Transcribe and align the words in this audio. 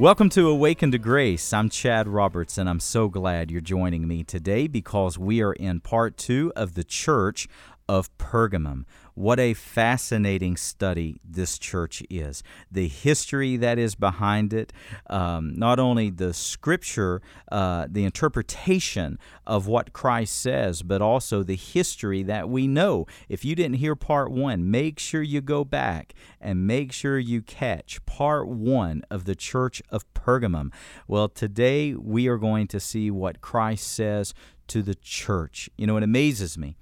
Welcome 0.00 0.30
to 0.30 0.48
Awaken 0.48 0.92
to 0.92 0.98
Grace. 0.98 1.52
I'm 1.52 1.68
Chad 1.68 2.08
Roberts, 2.08 2.56
and 2.56 2.70
I'm 2.70 2.80
so 2.80 3.10
glad 3.10 3.50
you're 3.50 3.60
joining 3.60 4.08
me 4.08 4.24
today 4.24 4.66
because 4.66 5.18
we 5.18 5.42
are 5.42 5.52
in 5.52 5.80
part 5.80 6.16
two 6.16 6.54
of 6.56 6.72
the 6.72 6.84
Church 6.84 7.46
of 7.90 8.16
Pergamum. 8.18 8.84
What 9.14 9.40
a 9.40 9.52
fascinating 9.52 10.56
study 10.56 11.20
this 11.28 11.58
church 11.58 12.04
is. 12.08 12.44
The 12.70 12.86
history 12.86 13.56
that 13.56 13.80
is 13.80 13.96
behind 13.96 14.52
it, 14.52 14.72
um, 15.08 15.54
not 15.56 15.80
only 15.80 16.08
the 16.08 16.32
scripture, 16.32 17.20
uh, 17.50 17.88
the 17.90 18.04
interpretation 18.04 19.18
of 19.44 19.66
what 19.66 19.92
Christ 19.92 20.40
says, 20.40 20.82
but 20.82 21.02
also 21.02 21.42
the 21.42 21.56
history 21.56 22.22
that 22.22 22.48
we 22.48 22.68
know. 22.68 23.08
If 23.28 23.44
you 23.44 23.56
didn't 23.56 23.78
hear 23.78 23.96
part 23.96 24.30
one, 24.30 24.70
make 24.70 25.00
sure 25.00 25.20
you 25.20 25.40
go 25.40 25.64
back 25.64 26.14
and 26.40 26.68
make 26.68 26.92
sure 26.92 27.18
you 27.18 27.42
catch 27.42 28.06
part 28.06 28.46
one 28.46 29.02
of 29.10 29.24
the 29.24 29.34
church 29.34 29.82
of 29.90 30.04
Pergamum. 30.14 30.72
Well, 31.08 31.28
today 31.28 31.94
we 31.94 32.28
are 32.28 32.38
going 32.38 32.68
to 32.68 32.78
see 32.78 33.10
what 33.10 33.40
Christ 33.40 33.88
says 33.88 34.32
to 34.68 34.80
the 34.80 34.94
church. 34.94 35.68
You 35.76 35.88
know, 35.88 35.96
it 35.96 36.04
amazes 36.04 36.56
me. 36.56 36.76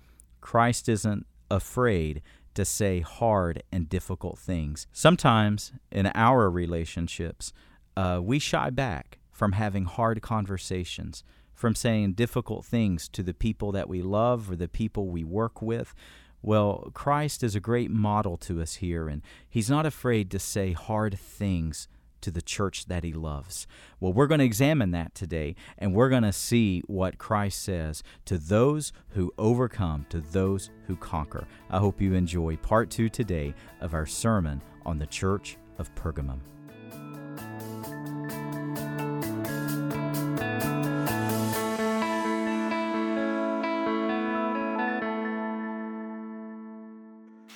Christ 0.49 0.89
isn't 0.89 1.27
afraid 1.51 2.23
to 2.55 2.65
say 2.65 3.01
hard 3.01 3.63
and 3.71 3.87
difficult 3.87 4.39
things. 4.39 4.87
Sometimes 4.95 5.73
in 5.93 6.11
our 6.15 6.49
relationships, 6.49 7.53
uh, 7.99 8.21
we 8.23 8.39
shy 8.39 8.71
back 8.71 9.19
from 9.31 9.53
having 9.53 9.85
hard 9.85 10.23
conversations, 10.23 11.23
from 11.53 11.75
saying 11.75 12.15
difficult 12.15 12.65
things 12.65 13.11
to 13.11 13.23
the 13.23 13.35
people 13.35 13.73
that 13.73 13.91
we 13.91 14.01
love 14.01 14.51
or 14.51 14.57
the 14.57 14.69
people 14.69 15.09
we 15.09 15.23
work 15.23 15.61
with. 15.61 15.95
Well, 16.41 16.93
Christ 16.95 17.43
is 17.43 17.55
a 17.55 17.61
great 17.61 17.91
model 17.91 18.39
to 18.39 18.63
us 18.63 18.77
here, 18.77 19.07
and 19.07 19.21
He's 19.51 19.69
not 19.69 19.85
afraid 19.85 20.31
to 20.31 20.39
say 20.39 20.73
hard 20.73 21.19
things 21.19 21.89
to 22.21 22.31
the 22.31 22.43
church 22.43 22.87
that 22.87 23.05
he 23.05 23.13
loves. 23.13 23.67
Well, 24.01 24.13
we're 24.13 24.27
going 24.27 24.41
to 24.41 24.45
examine 24.45 24.91
that 24.93 25.15
today, 25.15 25.55
and 25.79 25.95
we're 25.95 26.09
going 26.09 26.23
to 26.23 26.33
see 26.33 26.83
what 26.87 27.19
Christ 27.19 27.63
says 27.63 28.03
to 28.27 28.39
those 28.39 28.93
who 29.11 29.33
overcome, 29.39 30.07
to 30.11 30.21
those 30.21 30.71
who 30.87 30.97
conquer. 30.97 31.47
I 31.71 31.79
hope 31.79 32.01
you 32.01 32.15
enjoy 32.15 32.57
part 32.57 32.91
two 32.91 33.09
today 33.09 33.55
of 33.81 33.95
our 33.95 34.07
sermon 34.07 34.63
on 34.85 34.99
the 34.99 35.07
church 35.07 35.57
of 35.79 35.95
Pergamum. 35.95 36.41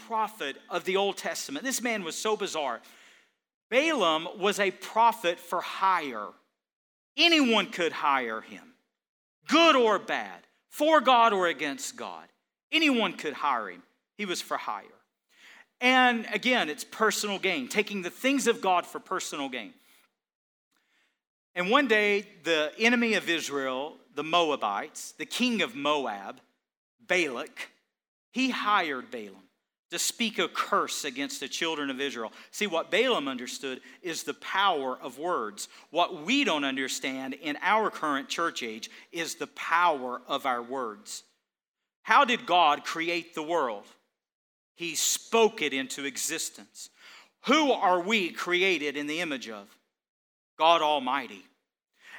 Prophet 0.07 0.59
of 0.69 0.85
the 0.85 0.97
Old 0.97 1.17
Testament. 1.17 1.65
This 1.65 1.83
man 1.83 2.05
was 2.05 2.15
so 2.15 2.37
bizarre. 2.37 2.81
Balaam 3.73 4.29
was 4.39 4.61
a 4.61 4.71
prophet 4.71 5.41
for 5.41 5.63
hire. 5.63 6.29
Anyone 7.17 7.71
could 7.71 7.93
hire 7.93 8.43
him, 8.43 8.75
good 9.49 9.75
or 9.75 9.99
bad, 9.99 10.47
for 10.69 11.01
God 11.01 11.33
or 11.33 11.47
against 11.47 11.97
God. 11.97 12.29
Anyone 12.71 13.15
could 13.15 13.33
hire 13.33 13.71
him. 13.71 13.83
He 14.19 14.27
was 14.27 14.43
for 14.43 14.59
hire. 14.59 14.85
And 15.81 16.27
again, 16.35 16.69
it's 16.69 16.85
personal 16.85 17.39
gain, 17.39 17.67
taking 17.67 18.03
the 18.03 18.11
things 18.11 18.47
of 18.47 18.61
God 18.61 18.85
for 18.85 19.01
personal 19.01 19.49
gain. 19.49 19.73
And 21.55 21.71
one 21.71 21.89
day, 21.89 22.27
the 22.45 22.73
enemy 22.79 23.15
of 23.15 23.31
Israel, 23.31 23.97
the 24.15 24.23
Moabites, 24.23 25.13
the 25.13 25.25
king 25.25 25.63
of 25.63 25.75
Moab, 25.75 26.41
Balak, 27.07 27.71
he 28.33 28.51
hired 28.51 29.11
Balaam 29.11 29.49
to 29.93 29.99
speak 29.99 30.39
a 30.39 30.49
curse 30.49 31.05
against 31.05 31.41
the 31.41 31.49
children 31.49 31.91
of 31.91 32.01
Israel. 32.01 32.33
See, 32.51 32.67
what 32.67 32.91
Balaam 32.91 33.29
understood 33.29 33.81
is 34.03 34.23
the 34.23 34.35
power 34.35 34.99
of 35.01 35.19
words. 35.19 35.69
What 35.91 36.25
we 36.25 36.45
don't 36.45 36.65
understand 36.65 37.35
in 37.35 37.59
our 37.61 37.91
current 37.91 38.29
church 38.29 38.63
age 38.63 38.91
is 39.13 39.35
the 39.35 39.47
power 39.49 40.23
of 40.27 40.47
our 40.47 40.63
words. 40.63 41.25
How 42.03 42.25
did 42.25 42.47
God 42.47 42.85
create 42.85 43.35
the 43.35 43.43
world? 43.43 43.85
He 44.75 44.95
spoke 44.95 45.61
it 45.61 45.75
into 45.75 46.05
existence. 46.05 46.89
Who 47.47 47.73
are 47.73 48.01
we 48.01 48.31
created 48.31 48.97
in 48.97 49.07
the 49.07 49.21
image 49.21 49.49
of? 49.49 49.69
God 50.59 50.81
Almighty. 50.81 51.45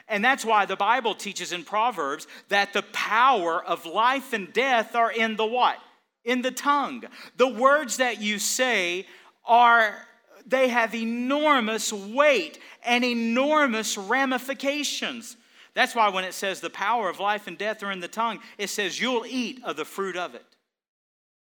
And 0.08 0.24
that's 0.24 0.46
why 0.46 0.66
the 0.66 0.76
Bible 0.76 1.16
teaches 1.16 1.52
in 1.54 1.64
Proverbs 1.64 2.28
that 2.50 2.74
the 2.74 2.84
power 2.84 3.64
of 3.64 3.86
life 3.86 4.34
and 4.34 4.54
death 4.54 4.96
are 4.96 5.12
in 5.12 5.38
the 5.38 5.46
what? 5.46 5.80
In 6.24 6.42
the 6.42 6.52
tongue. 6.52 7.04
The 7.38 7.48
words 7.48 7.98
that 7.98 8.22
you 8.22 8.40
say 8.40 9.08
are 9.46 10.08
they 10.46 10.68
have 10.70 10.94
enormous 10.94 11.92
weight 11.94 12.60
and 12.86 13.04
enormous 13.04 13.98
ramifications. 13.98 15.38
That's 15.74 15.96
why 15.96 16.10
when 16.10 16.24
it 16.24 16.34
says 16.34 16.60
the 16.60 16.70
power 16.70 17.10
of 17.10 17.20
life 17.20 17.48
and 17.48 17.58
death 17.58 17.82
are 17.84 17.92
in 17.92 18.00
the 18.00 18.08
tongue, 18.08 18.40
it 18.58 18.70
says 18.70 19.00
you'll 19.00 19.26
eat 19.26 19.62
of 19.64 19.76
the 19.76 19.86
fruit 19.86 20.18
of 20.18 20.36
it. 20.36 20.46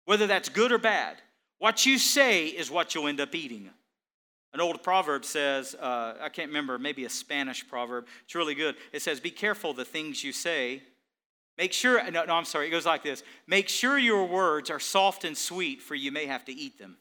Whether 0.05 0.27
that's 0.27 0.49
good 0.49 0.71
or 0.71 0.77
bad, 0.77 1.17
what 1.59 1.85
you 1.85 1.97
say 1.97 2.47
is 2.47 2.71
what 2.71 2.93
you'll 2.93 3.07
end 3.07 3.21
up 3.21 3.35
eating. 3.35 3.69
An 4.53 4.61
old 4.61 4.83
proverb 4.83 5.25
says, 5.25 5.75
uh, 5.75 6.15
I 6.21 6.29
can't 6.29 6.49
remember, 6.49 6.77
maybe 6.77 7.05
a 7.05 7.09
Spanish 7.09 7.67
proverb. 7.67 8.05
It's 8.23 8.35
really 8.35 8.53
good. 8.53 8.75
It 8.91 9.01
says, 9.01 9.19
Be 9.19 9.31
careful 9.31 9.73
the 9.73 9.85
things 9.85 10.23
you 10.23 10.31
say, 10.31 10.83
Make 11.57 11.73
sure, 11.73 12.03
no, 12.09 12.25
no, 12.25 12.33
I'm 12.33 12.45
sorry, 12.45 12.67
it 12.67 12.71
goes 12.71 12.85
like 12.85 13.03
this 13.03 13.23
Make 13.47 13.69
sure 13.69 13.97
your 13.97 14.25
words 14.25 14.69
are 14.69 14.79
soft 14.79 15.23
and 15.23 15.37
sweet, 15.37 15.81
for 15.81 15.95
you 15.95 16.11
may 16.11 16.25
have 16.25 16.45
to 16.45 16.53
eat 16.53 16.79
them. 16.79 16.97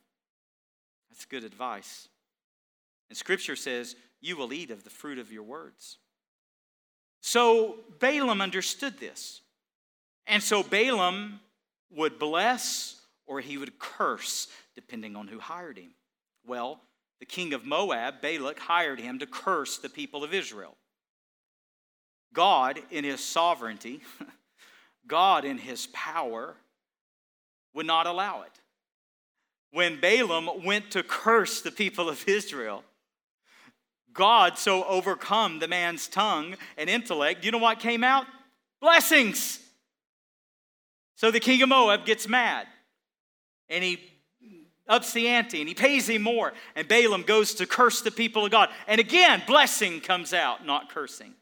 That's 1.11 1.25
good 1.25 1.45
advice. 1.45 2.09
And 3.09 3.17
scripture 3.17 3.57
says, 3.57 3.97
You 4.21 4.37
will 4.37 4.53
eat 4.53 4.71
of 4.71 4.85
the 4.85 4.91
fruit 4.91 5.19
of 5.19 5.33
your 5.33 5.43
words. 5.43 5.99
So 7.21 7.77
Balaam 8.01 8.41
understood 8.41 8.99
this. 8.99 9.43
And 10.27 10.43
so 10.43 10.63
Balaam 10.63 11.41
would 11.91 12.19
bless 12.19 13.01
or 13.27 13.41
he 13.41 13.59
would 13.59 13.79
curse, 13.79 14.49
depending 14.75 15.17
on 15.17 15.29
who 15.29 15.39
hired 15.39 15.79
him. 15.79 15.95
Well, 16.47 16.81
the 17.21 17.27
king 17.27 17.53
of 17.53 17.65
Moab, 17.65 18.21
Balak, 18.21 18.59
hired 18.59 18.99
him 18.99 19.21
to 19.21 19.27
curse 19.27 19.79
the 19.79 19.89
people 19.89 20.25
of 20.25 20.35
Israel. 20.35 20.77
God, 22.33 22.81
in 22.91 23.05
his 23.05 23.23
sovereignty, 23.23 24.01
God, 25.07 25.45
in 25.45 25.59
his 25.59 25.89
power, 25.89 26.57
would 27.75 27.87
not 27.87 28.07
allow 28.07 28.43
it. 28.43 28.53
When 29.73 30.01
Balaam 30.01 30.65
went 30.65 30.91
to 30.93 31.03
curse 31.03 31.63
the 31.63 31.71
people 31.71 32.09
of 32.09 32.29
Israel, 32.29 32.85
God 34.13 34.59
so 34.59 34.85
overcome 34.85 35.59
the 35.59 35.69
man's 35.69 36.09
tongue 36.09 36.57
and 36.77 36.91
intellect, 36.91 37.45
you 37.45 37.51
know 37.51 37.59
what 37.59 37.81
came 37.81 38.05
out? 38.05 38.27
Blessings. 38.81 39.59
So 41.17 41.31
the 41.31 41.41
king 41.41 41.63
of 41.63 41.69
Moab 41.69 42.05
gets 42.05 42.29
mad 42.29 42.67
and 43.69 43.83
he 43.83 44.01
ups 44.89 45.13
the 45.13 45.29
ante 45.29 45.61
and 45.61 45.69
he 45.69 45.75
pays 45.75 46.09
him 46.09 46.23
more. 46.23 46.53
And 46.75 46.87
Balaam 46.87 47.23
goes 47.23 47.55
to 47.55 47.67
curse 47.67 48.03
the 48.03 48.11
people 48.11 48.45
of 48.45 48.51
God. 48.51 48.69
And 48.87 49.01
again, 49.01 49.43
blessing 49.47 50.01
comes 50.01 50.35
out, 50.35 50.67
not 50.67 50.91
cursing. 50.91 51.33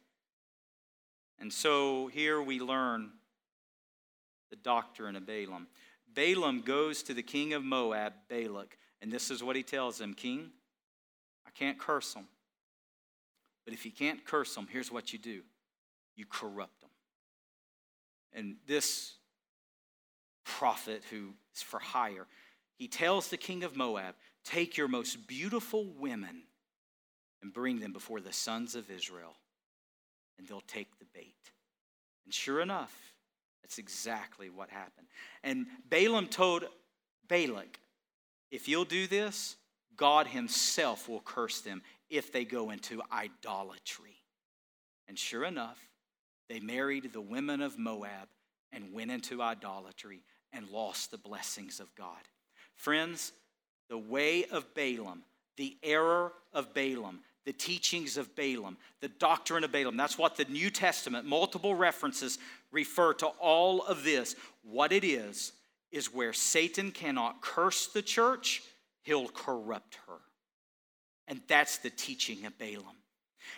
And 1.41 1.53
so 1.53 2.09
here 2.09 2.41
we 2.41 2.61
learn 2.61 3.11
the 4.51 4.57
doctrine 4.57 5.17
of 5.17 5.27
Balaam. 5.27 5.67
Balaam 6.15 6.63
goes 6.63 7.03
to 7.05 7.15
the 7.15 7.23
king 7.23 7.53
of 7.53 7.65
Moab, 7.65 8.13
Balak, 8.29 8.77
and 9.01 9.11
this 9.13 9.31
is 9.31 9.43
what 9.43 9.57
he 9.57 9.63
tells 9.63 10.01
him 10.01 10.15
King, 10.15 10.51
I 11.47 11.51
can't 11.51 11.79
curse 11.79 12.15
them. 12.15 12.27
But 13.65 13.75
if 13.75 13.85
you 13.85 13.93
can't 13.93 14.25
curse 14.25 14.55
them, 14.55 14.67
here's 14.71 14.91
what 14.91 15.13
you 15.13 15.19
do 15.19 15.43
you 16.17 16.27
corrupt 16.27 16.81
them. 16.81 16.91
And 18.33 18.57
this 18.67 19.15
prophet 20.45 21.03
who 21.11 21.31
is 21.55 21.63
for 21.63 21.79
hire, 21.79 22.27
he 22.77 22.89
tells 22.89 23.29
the 23.29 23.37
king 23.37 23.65
of 23.65 23.77
Moab, 23.77 24.15
Take 24.45 24.77
your 24.77 24.89
most 24.89 25.27
beautiful 25.27 25.85
women 25.99 26.43
and 27.43 27.53
bring 27.53 27.81
them 27.81 27.93
before 27.93 28.21
the 28.21 28.33
sons 28.33 28.75
of 28.75 28.91
Israel, 28.91 29.37
and 30.39 30.47
they'll 30.47 30.63
take 30.63 30.99
the 30.99 31.07
bait. 31.15 31.35
And 32.25 32.33
sure 32.33 32.61
enough, 32.61 33.10
that's 33.63 33.79
exactly 33.79 34.51
what 34.51 34.71
happened. 34.71 35.07
And 35.43 35.67
Balaam 35.89 36.27
told 36.27 36.65
Balak, 37.29 37.79
if 38.51 38.69
you'll 38.69 38.85
do 38.85 39.07
this, 39.07 39.57
God 39.97 40.27
Himself 40.27 41.09
will 41.09 41.21
curse 41.21 41.61
them 41.61 41.83
if 42.09 42.33
they 42.33 42.45
go 42.45 42.71
into 42.71 43.03
idolatry. 43.13 44.17
And 45.09 45.19
sure 45.19 45.45
enough, 45.45 45.79
they 46.49 46.61
married 46.61 47.13
the 47.13 47.21
women 47.21 47.61
of 47.61 47.79
Moab 47.79 48.29
and 48.73 48.93
went 48.93 49.11
into 49.11 49.43
idolatry 49.43 50.21
and 50.53 50.69
lost 50.69 51.11
the 51.11 51.19
blessings 51.19 51.81
of 51.81 51.95
God. 51.95 52.19
Friends, 52.75 53.33
the 53.89 53.99
way 53.99 54.45
of 54.47 54.75
Balaam, 54.75 55.23
the 55.57 55.77
error 55.83 56.33
of 56.53 56.73
Balaam, 56.75 57.21
the 57.51 57.55
teachings 57.55 58.17
of 58.17 58.37
Balaam, 58.37 58.77
the 59.01 59.09
doctrine 59.09 59.65
of 59.65 59.73
Balaam. 59.73 59.97
That's 59.97 60.17
what 60.17 60.37
the 60.37 60.45
New 60.45 60.71
Testament, 60.71 61.27
multiple 61.27 61.75
references 61.75 62.39
refer 62.71 63.13
to 63.15 63.27
all 63.27 63.83
of 63.83 64.05
this. 64.05 64.37
What 64.63 64.93
it 64.93 65.03
is, 65.03 65.51
is 65.91 66.15
where 66.15 66.33
Satan 66.33 66.93
cannot 66.93 67.43
curse 67.43 67.89
the 67.89 68.03
church, 68.03 68.63
he'll 69.03 69.27
corrupt 69.27 69.99
her. 70.07 70.19
And 71.27 71.41
that's 71.49 71.79
the 71.79 71.91
teaching 71.91 72.47
of 72.47 72.57
Balaam. 72.57 73.00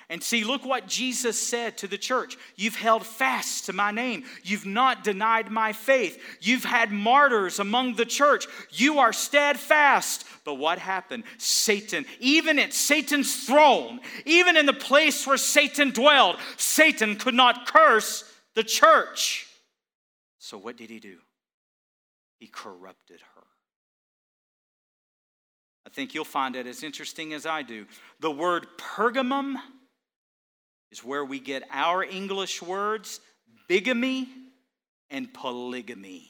And 0.08 0.22
see, 0.22 0.44
look 0.44 0.64
what 0.64 0.86
Jesus 0.86 1.38
said 1.38 1.78
to 1.78 1.86
the 1.86 1.96
church. 1.96 2.36
You've 2.56 2.76
held 2.76 3.06
fast 3.06 3.66
to 3.66 3.72
my 3.72 3.90
name. 3.90 4.24
You've 4.42 4.66
not 4.66 5.04
denied 5.04 5.50
my 5.50 5.72
faith. 5.72 6.22
You've 6.40 6.64
had 6.64 6.92
martyrs 6.92 7.58
among 7.58 7.94
the 7.94 8.04
church. 8.04 8.46
You 8.70 8.98
are 8.98 9.12
steadfast. 9.12 10.26
But 10.44 10.54
what 10.54 10.78
happened? 10.78 11.24
Satan, 11.38 12.04
even 12.20 12.58
at 12.58 12.74
Satan's 12.74 13.46
throne, 13.46 14.00
even 14.26 14.56
in 14.56 14.66
the 14.66 14.72
place 14.72 15.26
where 15.26 15.38
Satan 15.38 15.90
dwelled, 15.90 16.36
Satan 16.56 17.16
could 17.16 17.34
not 17.34 17.66
curse 17.66 18.24
the 18.54 18.64
church. 18.64 19.46
So 20.38 20.58
what 20.58 20.76
did 20.76 20.90
he 20.90 21.00
do? 21.00 21.18
He 22.38 22.48
corrupted 22.48 23.20
her. 23.34 23.42
I 25.86 25.90
think 25.90 26.14
you'll 26.14 26.24
find 26.24 26.56
it 26.56 26.66
as 26.66 26.82
interesting 26.82 27.32
as 27.32 27.46
I 27.46 27.62
do. 27.62 27.86
The 28.20 28.30
word 28.30 28.66
Pergamum 28.78 29.56
is 30.92 31.02
where 31.02 31.24
we 31.24 31.40
get 31.40 31.64
our 31.70 32.04
English 32.04 32.62
words 32.62 33.20
bigamy 33.66 34.28
and 35.10 35.32
polygamy. 35.32 36.28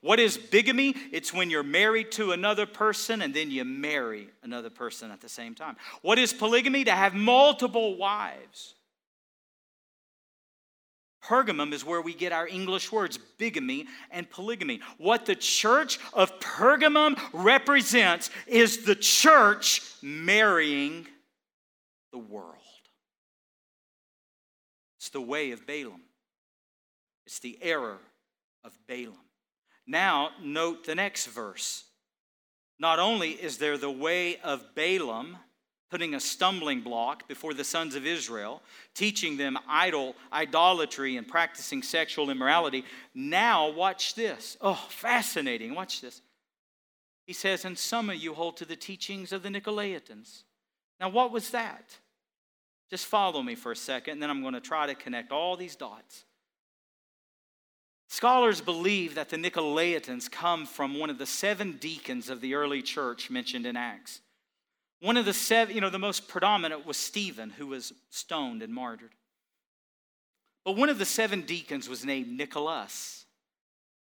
What 0.00 0.18
is 0.18 0.36
bigamy? 0.36 0.94
It's 1.12 1.32
when 1.32 1.50
you're 1.50 1.62
married 1.62 2.10
to 2.12 2.32
another 2.32 2.66
person 2.66 3.22
and 3.22 3.32
then 3.34 3.50
you 3.50 3.64
marry 3.64 4.28
another 4.42 4.70
person 4.70 5.10
at 5.10 5.20
the 5.20 5.28
same 5.28 5.54
time. 5.54 5.76
What 6.02 6.18
is 6.18 6.32
polygamy? 6.32 6.84
To 6.84 6.92
have 6.92 7.14
multiple 7.14 7.96
wives. 7.96 8.74
Pergamum 11.22 11.72
is 11.72 11.84
where 11.84 12.02
we 12.02 12.12
get 12.12 12.32
our 12.32 12.46
English 12.46 12.92
words, 12.92 13.18
bigamy 13.38 13.86
and 14.10 14.28
polygamy. 14.28 14.80
What 14.98 15.24
the 15.24 15.34
church 15.34 15.98
of 16.12 16.38
Pergamum 16.38 17.18
represents 17.32 18.30
is 18.46 18.84
the 18.84 18.94
church 18.94 19.82
marrying 20.02 21.06
the 22.12 22.18
world. 22.18 22.53
The 25.14 25.20
way 25.20 25.52
of 25.52 25.64
Balaam, 25.64 26.02
it's 27.24 27.38
the 27.38 27.56
error 27.62 27.98
of 28.64 28.76
Balaam. 28.88 29.14
Now, 29.86 30.30
note 30.42 30.84
the 30.84 30.96
next 30.96 31.28
verse. 31.28 31.84
Not 32.80 32.98
only 32.98 33.30
is 33.30 33.58
there 33.58 33.78
the 33.78 33.88
way 33.88 34.38
of 34.38 34.74
Balaam, 34.74 35.36
putting 35.88 36.16
a 36.16 36.20
stumbling 36.20 36.80
block 36.80 37.28
before 37.28 37.54
the 37.54 37.62
sons 37.62 37.94
of 37.94 38.04
Israel, 38.04 38.60
teaching 38.92 39.36
them 39.36 39.56
idol, 39.68 40.16
idolatry, 40.32 41.16
and 41.16 41.28
practicing 41.28 41.84
sexual 41.84 42.28
immorality. 42.28 42.84
Now, 43.14 43.70
watch 43.70 44.16
this. 44.16 44.56
Oh, 44.60 44.84
fascinating. 44.88 45.76
Watch 45.76 46.00
this. 46.00 46.22
He 47.24 47.34
says, 47.34 47.64
And 47.64 47.78
some 47.78 48.10
of 48.10 48.16
you 48.16 48.34
hold 48.34 48.56
to 48.56 48.64
the 48.64 48.74
teachings 48.74 49.32
of 49.32 49.44
the 49.44 49.48
Nicolaitans. 49.48 50.42
Now, 50.98 51.08
what 51.08 51.30
was 51.30 51.50
that? 51.50 51.98
Just 52.94 53.06
follow 53.06 53.42
me 53.42 53.56
for 53.56 53.72
a 53.72 53.76
second, 53.76 54.12
and 54.12 54.22
then 54.22 54.30
I'm 54.30 54.40
going 54.40 54.54
to 54.54 54.60
try 54.60 54.86
to 54.86 54.94
connect 54.94 55.32
all 55.32 55.56
these 55.56 55.74
dots. 55.74 56.22
Scholars 58.06 58.60
believe 58.60 59.16
that 59.16 59.30
the 59.30 59.36
Nicolaitans 59.36 60.30
come 60.30 60.64
from 60.64 60.96
one 60.96 61.10
of 61.10 61.18
the 61.18 61.26
seven 61.26 61.72
deacons 61.80 62.30
of 62.30 62.40
the 62.40 62.54
early 62.54 62.82
church 62.82 63.30
mentioned 63.30 63.66
in 63.66 63.76
Acts. 63.76 64.20
One 65.00 65.16
of 65.16 65.24
the 65.24 65.32
seven, 65.32 65.74
you 65.74 65.80
know, 65.80 65.90
the 65.90 65.98
most 65.98 66.28
predominant 66.28 66.86
was 66.86 66.96
Stephen, 66.96 67.50
who 67.50 67.66
was 67.66 67.92
stoned 68.10 68.62
and 68.62 68.72
martyred. 68.72 69.16
But 70.64 70.76
one 70.76 70.88
of 70.88 71.00
the 71.00 71.04
seven 71.04 71.40
deacons 71.40 71.88
was 71.88 72.04
named 72.04 72.28
Nicholas. 72.28 73.24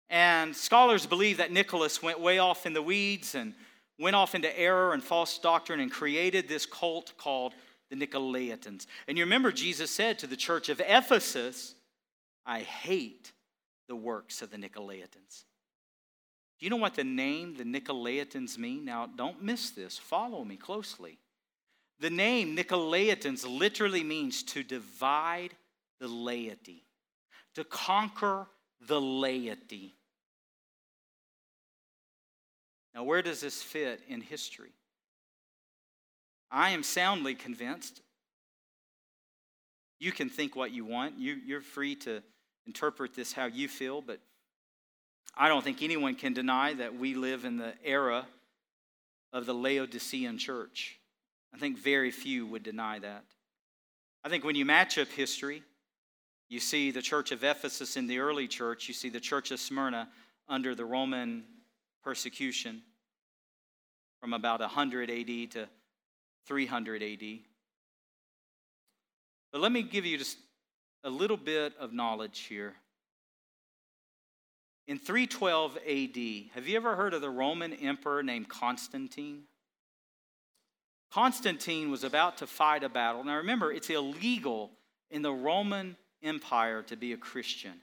And 0.09 0.57
scholars 0.57 1.07
believe 1.07 1.37
that 1.37 1.53
Nicholas 1.53 2.03
went 2.03 2.19
way 2.19 2.41
off 2.41 2.67
in 2.67 2.73
the 2.73 2.83
weeds 2.83 3.37
and 3.37 3.55
went 4.01 4.17
off 4.17 4.35
into 4.35 4.59
error 4.59 4.95
and 4.95 5.01
false 5.01 5.39
doctrine 5.39 5.79
and 5.79 5.93
created 5.93 6.49
this 6.49 6.67
cult 6.67 7.13
called 7.17 7.55
the 7.91 7.97
Nicolaitans. 7.97 8.87
And 9.07 9.19
you 9.19 9.25
remember 9.25 9.53
Jesus 9.53 9.91
said 9.91 10.19
to 10.21 10.27
the 10.27 10.37
church 10.37 10.69
of 10.69 10.81
Ephesus, 10.81 11.75
I 12.47 12.61
hate 12.61 13.33
the 13.89 13.97
works 13.97 14.43
of 14.43 14.51
the 14.51 14.57
Nicolaitans. 14.57 15.45
Do 16.59 16.67
you 16.67 16.71
know 16.71 16.77
what 16.77 16.95
the 16.95 17.05
name 17.05 17.57
the 17.57 17.65
Nicolaitans 17.65 18.59
mean? 18.59 18.85
Now, 18.85 19.07
don't 19.07 19.43
miss 19.43 19.71
this. 19.71 19.99
Follow 19.99 20.45
me 20.45 20.57
closely. 20.57 21.19
The 21.99 22.11
name 22.11 22.57
Nicolaitans 22.57 23.47
literally 23.47 24.05
means 24.05 24.43
to 24.45 24.63
divide 24.63 25.55
the 26.01 26.09
laity, 26.09 26.85
to 27.55 27.65
conquer 27.65 28.47
the 28.87 29.01
laity. 29.01 29.95
Now, 32.95 33.05
where 33.05 33.23
does 33.23 33.41
this 33.41 33.63
fit 33.63 34.01
in 34.09 34.21
history? 34.21 34.73
I 36.50 36.70
am 36.70 36.82
soundly 36.82 37.35
convinced. 37.35 38.00
You 39.99 40.12
can 40.12 40.29
think 40.29 40.56
what 40.56 40.73
you 40.73 40.85
want. 40.85 41.19
You, 41.19 41.37
you're 41.47 41.61
free 41.61 41.94
to 41.97 42.23
interpret 42.67 43.14
this 43.14 43.32
how 43.32 43.47
you 43.47 43.69
feel, 43.69 44.00
but 44.00 44.20
I 45.37 45.49
don't 45.49 45.62
think 45.62 45.82
anyone 45.82 46.14
can 46.14 46.32
deny 46.32 46.75
that 46.75 46.97
we 46.97 47.14
live 47.14 47.44
in 47.44 47.56
the 47.56 47.75
era 47.85 48.26
of 49.32 49.47
the 49.47 49.55
Laodicean 49.55 50.38
church. 50.38 50.99
I 51.55 51.58
think 51.58 51.79
very 51.79 52.11
few 52.11 52.47
would 52.47 52.62
deny 52.62 52.99
that. 52.99 53.25
I 54.25 54.29
think 54.29 54.44
when 54.44 54.56
you 54.56 54.64
match 54.64 54.99
up 54.99 55.08
history, 55.08 55.62
you 56.49 56.61
see 56.61 56.91
the 56.91 57.03
church 57.03 57.31
of 57.31 57.44
Ephesus 57.44 57.96
in 57.96 58.06
the 58.06 58.19
early 58.19 58.49
church, 58.49 58.88
you 58.88 58.94
see 58.94 59.08
the 59.08 59.20
church 59.20 59.50
of 59.50 59.61
Smyrna 59.61 60.08
under 60.49 60.75
the 60.75 60.85
Roman 60.85 61.44
persecution 62.03 62.82
from 64.20 64.32
about 64.32 64.61
100 64.61 65.11
AD 65.11 65.50
to 65.53 65.69
300 66.47 67.03
AD. 67.03 67.39
But 69.53 69.61
let 69.61 69.73
me 69.73 69.83
give 69.83 70.07
you 70.07 70.19
just 70.19 70.39
a 71.05 71.11
little 71.11 71.37
bit 71.37 71.75
of 71.79 71.93
knowledge 71.93 72.41
here 72.41 72.75
in 74.91 74.99
312 74.99 75.77
AD, 75.77 76.51
have 76.57 76.67
you 76.67 76.77
ever 76.77 76.97
heard 76.97 77.15
of 77.15 77.21
the 77.21 77.31
Roman 77.31 77.73
emperor 77.75 78.25
named 78.25 78.49
Constantine? 78.49 79.45
Constantine 81.13 81.93
was 81.93 82.03
about 82.03 82.39
to 82.39 82.47
fight 82.49 82.82
a 82.82 82.89
battle. 82.89 83.23
Now 83.23 83.37
remember, 83.37 83.70
it's 83.73 83.89
illegal 83.89 84.73
in 85.09 85.23
the 85.23 85.32
Roman 85.32 85.97
Empire 86.25 86.82
to 86.82 86.97
be 86.97 87.13
a 87.13 87.17
Christian, 87.17 87.75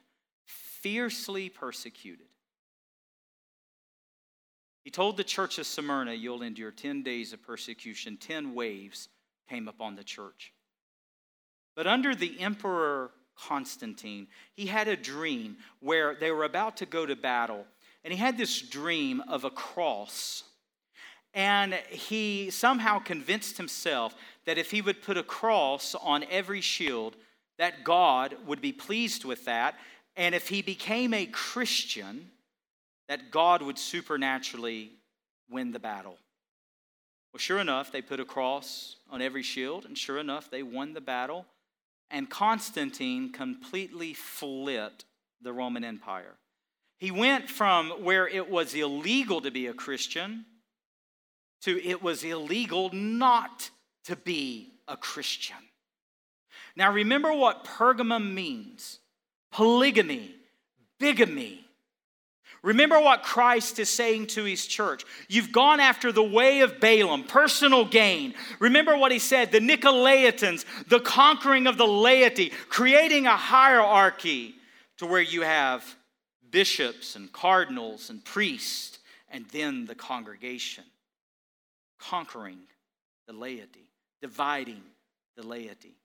fiercely 0.44 1.48
persecuted. 1.48 2.26
He 4.84 4.90
told 4.90 5.16
the 5.16 5.24
church 5.24 5.58
of 5.58 5.66
Smyrna, 5.66 6.14
You'll 6.14 6.42
endure 6.42 6.70
10 6.70 7.02
days 7.02 7.32
of 7.32 7.42
persecution. 7.42 8.16
10 8.16 8.54
waves 8.54 9.08
came 9.48 9.68
upon 9.68 9.96
the 9.96 10.04
church. 10.04 10.52
But 11.74 11.86
under 11.86 12.14
the 12.14 12.40
emperor 12.40 13.10
Constantine, 13.36 14.26
he 14.54 14.66
had 14.66 14.88
a 14.88 14.96
dream 14.96 15.58
where 15.80 16.14
they 16.14 16.30
were 16.30 16.44
about 16.44 16.78
to 16.78 16.86
go 16.86 17.06
to 17.06 17.14
battle. 17.14 17.64
And 18.04 18.12
he 18.12 18.18
had 18.18 18.36
this 18.36 18.60
dream 18.60 19.22
of 19.28 19.44
a 19.44 19.50
cross. 19.50 20.44
And 21.34 21.74
he 21.90 22.50
somehow 22.50 22.98
convinced 22.98 23.56
himself 23.56 24.14
that 24.44 24.58
if 24.58 24.70
he 24.70 24.80
would 24.80 25.02
put 25.02 25.16
a 25.16 25.22
cross 25.22 25.94
on 25.94 26.24
every 26.30 26.60
shield, 26.60 27.16
that 27.58 27.84
God 27.84 28.34
would 28.46 28.60
be 28.60 28.72
pleased 28.72 29.24
with 29.24 29.44
that. 29.44 29.76
And 30.16 30.34
if 30.34 30.48
he 30.48 30.62
became 30.62 31.12
a 31.12 31.26
Christian, 31.26 32.30
that 33.08 33.30
God 33.30 33.62
would 33.62 33.78
supernaturally 33.78 34.92
win 35.50 35.72
the 35.72 35.78
battle. 35.78 36.18
Well, 37.32 37.38
sure 37.38 37.58
enough, 37.58 37.90
they 37.92 38.02
put 38.02 38.20
a 38.20 38.24
cross 38.24 38.96
on 39.10 39.22
every 39.22 39.42
shield, 39.42 39.84
and 39.84 39.96
sure 39.96 40.18
enough, 40.18 40.50
they 40.50 40.62
won 40.62 40.94
the 40.94 41.00
battle 41.00 41.46
and 42.10 42.28
Constantine 42.28 43.32
completely 43.32 44.14
flipped 44.14 45.04
the 45.42 45.52
Roman 45.52 45.84
Empire. 45.84 46.36
He 46.98 47.10
went 47.10 47.48
from 47.48 47.90
where 48.02 48.26
it 48.26 48.50
was 48.50 48.74
illegal 48.74 49.40
to 49.42 49.50
be 49.50 49.66
a 49.66 49.74
Christian 49.74 50.44
to 51.62 51.82
it 51.84 52.02
was 52.02 52.22
illegal 52.22 52.90
not 52.92 53.70
to 54.04 54.16
be 54.16 54.72
a 54.86 54.96
Christian. 54.96 55.56
Now 56.76 56.92
remember 56.92 57.32
what 57.32 57.64
Pergamum 57.64 58.32
means 58.32 59.00
polygamy, 59.52 60.34
bigamy, 60.98 61.64
Remember 62.62 63.00
what 63.00 63.22
Christ 63.22 63.78
is 63.78 63.88
saying 63.88 64.28
to 64.28 64.44
his 64.44 64.66
church. 64.66 65.04
You've 65.28 65.52
gone 65.52 65.78
after 65.78 66.10
the 66.10 66.22
way 66.22 66.60
of 66.60 66.80
Balaam, 66.80 67.24
personal 67.24 67.84
gain. 67.84 68.34
Remember 68.58 68.96
what 68.96 69.12
he 69.12 69.18
said 69.18 69.52
the 69.52 69.60
Nicolaitans, 69.60 70.64
the 70.88 71.00
conquering 71.00 71.66
of 71.66 71.76
the 71.76 71.86
laity, 71.86 72.50
creating 72.68 73.26
a 73.26 73.36
hierarchy 73.36 74.56
to 74.96 75.06
where 75.06 75.22
you 75.22 75.42
have 75.42 75.96
bishops 76.50 77.14
and 77.14 77.32
cardinals 77.32 78.10
and 78.10 78.24
priests, 78.24 78.98
and 79.30 79.46
then 79.48 79.86
the 79.86 79.94
congregation. 79.94 80.84
Conquering 81.98 82.58
the 83.26 83.32
laity, 83.32 83.90
dividing 84.20 84.82
the 85.36 85.46
laity. 85.46 85.96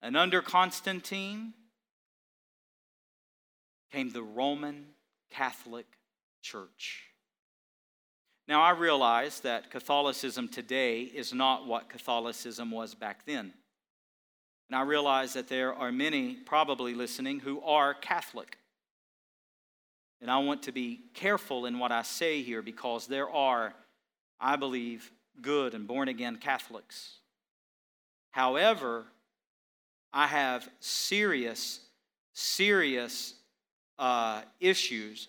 And 0.00 0.16
under 0.16 0.40
Constantine, 0.40 1.54
came 3.92 4.10
the 4.10 4.22
Roman 4.22 4.86
Catholic 5.30 5.86
Church. 6.42 7.04
Now, 8.46 8.62
I 8.62 8.70
realize 8.70 9.40
that 9.40 9.70
Catholicism 9.70 10.48
today 10.48 11.02
is 11.02 11.34
not 11.34 11.66
what 11.66 11.90
Catholicism 11.90 12.70
was 12.70 12.94
back 12.94 13.26
then. 13.26 13.52
And 14.70 14.76
I 14.76 14.82
realize 14.82 15.34
that 15.34 15.48
there 15.48 15.74
are 15.74 15.92
many 15.92 16.34
probably 16.34 16.94
listening 16.94 17.40
who 17.40 17.60
are 17.60 17.94
Catholic. 17.94 18.58
And 20.20 20.30
I 20.30 20.38
want 20.38 20.62
to 20.64 20.72
be 20.72 21.00
careful 21.14 21.66
in 21.66 21.78
what 21.78 21.92
I 21.92 22.02
say 22.02 22.42
here 22.42 22.62
because 22.62 23.06
there 23.06 23.30
are, 23.30 23.74
I 24.40 24.56
believe, 24.56 25.10
good 25.40 25.74
and 25.74 25.86
born 25.86 26.08
again 26.08 26.36
Catholics. 26.36 27.18
However, 28.30 29.06
I 30.12 30.26
have 30.26 30.68
serious, 30.80 31.80
serious 32.34 33.34
uh, 33.98 34.42
issues 34.60 35.28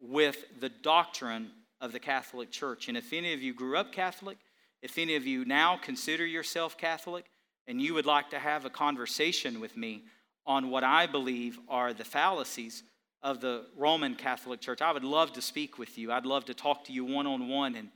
with 0.00 0.44
the 0.60 0.68
doctrine 0.68 1.50
of 1.80 1.92
the 1.92 1.98
Catholic 1.98 2.50
Church. 2.50 2.88
And 2.88 2.96
if 2.96 3.12
any 3.12 3.32
of 3.32 3.42
you 3.42 3.54
grew 3.54 3.76
up 3.76 3.92
Catholic, 3.92 4.38
if 4.82 4.98
any 4.98 5.16
of 5.16 5.26
you 5.26 5.44
now 5.44 5.76
consider 5.76 6.26
yourself 6.26 6.76
Catholic, 6.76 7.26
and 7.66 7.80
you 7.80 7.94
would 7.94 8.06
like 8.06 8.30
to 8.30 8.38
have 8.38 8.64
a 8.64 8.70
conversation 8.70 9.60
with 9.60 9.76
me 9.76 10.04
on 10.46 10.70
what 10.70 10.82
I 10.82 11.06
believe 11.06 11.58
are 11.68 11.92
the 11.92 12.04
fallacies 12.04 12.82
of 13.22 13.40
the 13.40 13.66
Roman 13.76 14.14
Catholic 14.14 14.60
Church, 14.60 14.80
I 14.80 14.92
would 14.92 15.04
love 15.04 15.34
to 15.34 15.42
speak 15.42 15.78
with 15.78 15.98
you. 15.98 16.10
I'd 16.10 16.26
love 16.26 16.46
to 16.46 16.54
talk 16.54 16.84
to 16.86 16.92
you 16.92 17.04
one 17.04 17.26
on 17.26 17.48
one 17.48 17.74
and 17.74 17.90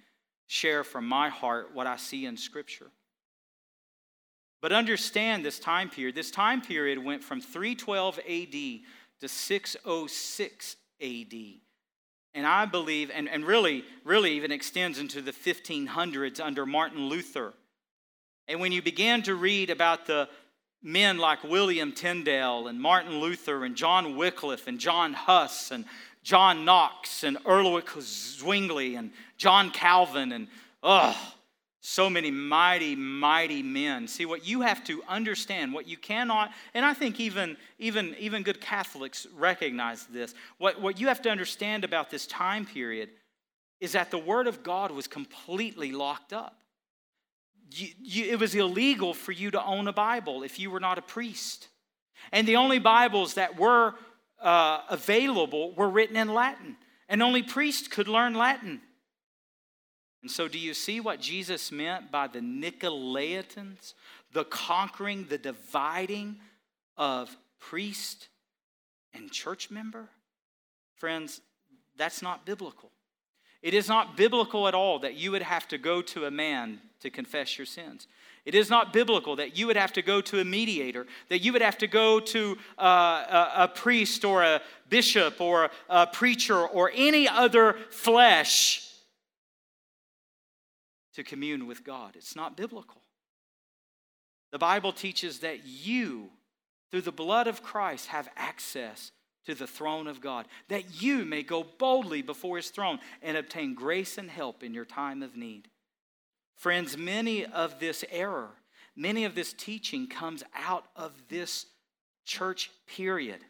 share 0.47 0.85
from 0.85 1.09
my 1.09 1.31
heart 1.31 1.71
what 1.75 1.87
I 1.87 1.97
see 1.97 2.27
in 2.27 2.37
Scripture. 2.37 2.91
But 4.61 4.73
understand 4.73 5.45
this 5.45 5.59
time 5.59 5.91
period. 5.91 6.15
This 6.15 6.31
time 6.31 6.61
period 6.61 6.99
went 6.99 7.23
from 7.25 7.41
312 7.41 8.19
AD 8.19 8.81
to 9.25 9.29
606 9.29 10.77
AD. 11.01 11.35
And 12.35 12.47
I 12.47 12.67
believe, 12.67 13.11
and, 13.15 13.27
and 13.27 13.47
really, 13.47 13.85
really 14.05 14.33
even 14.33 14.53
extends 14.53 14.99
into 14.99 15.23
the 15.23 15.33
1500s 15.33 16.41
under 16.41 16.67
Martin 16.67 17.09
Luther. 17.09 17.55
And 18.49 18.61
when 18.61 18.71
you 18.71 18.83
begin 18.83 19.23
to 19.23 19.35
read 19.35 19.71
about 19.71 20.05
the 20.05 20.29
men 20.83 21.17
like 21.17 21.43
William 21.43 21.93
Tyndale 21.93 22.69
and 22.69 22.79
Martin 22.79 23.19
Luther 23.19 23.65
and 23.65 23.75
John 23.75 24.15
Wycliffe 24.17 24.67
and 24.67 24.79
John 24.79 25.15
Huss 25.15 25.71
and 25.71 25.87
John 26.23 26.67
Knox 26.67 27.25
and 27.25 27.39
Ulrich 27.47 27.93
Zwingli 27.99 28.97
and 28.97 29.11
John 29.39 29.71
Calvin 29.71 30.33
and, 30.33 30.49
oh, 30.83 31.17
so 31.87 32.09
many 32.09 32.31
mighty, 32.31 32.97
mighty 32.97 33.63
men. 33.63 34.09
See, 34.09 34.25
what 34.25 34.47
you 34.47 34.63
have 34.63 34.83
to 34.85 35.03
understand, 35.07 35.75
what 35.75 35.87
you 35.87 35.99
cannot, 35.99 36.51
and 36.73 36.83
I 36.83 36.95
think 36.95 37.21
even, 37.21 37.59
even, 37.79 38.17
even 38.19 38.43
good 38.43 38.59
Catholics 38.59 39.27
recognize 39.37 40.07
this, 40.07 40.33
what, 40.57 40.81
what 40.81 40.99
you 40.99 41.09
have 41.09 41.21
to 41.23 41.29
understand 41.29 41.85
about 41.85 42.11
this 42.11 42.27
time 42.27 42.65
period 42.65 43.11
is 43.81 43.93
that 43.93 44.11
the 44.11 44.17
Word 44.17 44.47
of 44.47 44.63
God 44.63 44.93
was 44.93 45.07
completely 45.07 45.93
locked 45.93 46.33
up. 46.33 46.57
You, 47.71 47.89
you, 48.01 48.33
it 48.33 48.41
was 48.41 48.55
illegal 48.55 49.13
for 49.13 49.33
you 49.33 49.51
to 49.51 49.63
own 49.63 49.87
a 49.87 49.93
Bible 49.93 50.43
if 50.43 50.59
you 50.59 50.71
were 50.71 50.81
not 50.81 50.97
a 50.97 51.03
priest. 51.03 51.69
And 52.33 52.49
the 52.49 52.57
only 52.57 52.79
Bibles 52.79 53.35
that 53.35 53.59
were 53.61 53.93
uh, 54.41 54.81
available 54.89 55.75
were 55.75 55.91
written 55.91 56.17
in 56.17 56.33
Latin, 56.33 56.79
and 57.11 57.23
only 57.23 57.43
priests 57.43 57.89
could 57.89 58.09
learn 58.09 58.33
Latin. 58.33 58.81
And 60.25 60.31
so, 60.31 60.49
do 60.49 60.59
you 60.59 60.73
see 60.73 61.01
what 61.01 61.21
Jesus 61.21 61.71
meant 61.71 62.11
by 62.11 62.29
the 62.29 62.41
Nicolaitans, 62.41 63.93
the 64.33 64.45
conquering, 64.45 65.27
the 65.29 65.37
dividing 65.37 66.37
of 66.97 67.37
priest 67.61 68.29
and 69.13 69.31
church 69.31 69.71
member? 69.71 70.09
Friends, 70.97 71.43
that's 71.99 72.23
not 72.23 72.47
biblical. 72.47 72.91
It 73.61 73.75
is 73.75 73.87
not 73.87 74.17
biblical 74.17 74.67
at 74.67 74.75
all 74.75 74.99
that 75.01 75.13
you 75.13 75.31
would 75.31 75.43
have 75.43 75.69
to 75.69 75.77
go 75.77 76.01
to 76.01 76.25
a 76.25 76.31
man 76.31 76.81
to 77.01 77.11
confess 77.11 77.59
your 77.59 77.67
sins. 77.67 78.07
It 78.47 78.55
is 78.55 78.71
not 78.71 78.95
biblical 78.95 79.37
that 79.37 79.59
you 79.59 79.67
would 79.67 79.77
have 79.77 79.93
to 79.93 80.01
go 80.01 80.23
to 80.23 80.41
a 80.41 80.45
mediator, 80.45 81.07
that 81.29 81.41
you 81.41 81.53
would 81.53 81.61
have 81.61 81.77
to 81.77 81.87
go 81.87 82.19
to 82.19 82.57
uh, 82.79 82.83
a, 82.83 83.53
a, 83.65 83.69
priest 83.69 84.25
or 84.25 84.43
a 84.43 84.63
bishop 84.89 85.39
or 85.39 85.71
a 85.91 86.07
preacher 86.07 86.67
or 86.67 86.91
any 86.95 87.29
other 87.29 87.75
flesh 87.91 88.85
to 91.15 91.25
commune 91.25 91.67
with 91.67 91.85
God. 91.85 92.17
It's 92.17 92.37
not 92.37 92.57
biblical. 92.57 93.01
The 94.53 94.59
Bible 94.59 94.93
teaches 94.93 95.41
that 95.41 95.65
you, 95.65 96.31
through 96.91 97.03
the 97.03 97.13
blood 97.13 97.47
of 97.47 97.63
Christ, 97.63 98.09
have 98.09 98.29
access 98.37 99.11
to 99.47 99.55
the 99.55 99.67
throne 99.67 100.07
of 100.07 100.21
God, 100.21 100.47
that 100.69 101.03
you 101.03 101.25
may 101.25 101.43
go 101.43 101.67
boldly 101.79 102.23
before 102.23 102.57
his 102.57 102.71
throne 102.71 102.99
and 103.23 103.37
obtain 103.37 103.75
grace 103.75 104.17
and 104.17 104.31
help 104.31 104.63
in 104.63 104.73
your 104.73 104.85
time 104.85 105.23
of 105.23 105.37
need. 105.37 105.69
Friends, 106.57 106.97
many 106.97 107.45
of 107.45 107.79
this 107.81 108.05
error, 108.11 108.51
many 108.97 109.25
of 109.25 109.35
this 109.35 109.53
teaching 109.53 110.07
comes 110.07 110.43
out 110.55 110.87
of 110.97 111.13
this 111.29 111.67
church 112.25 112.71
period, 112.87 113.41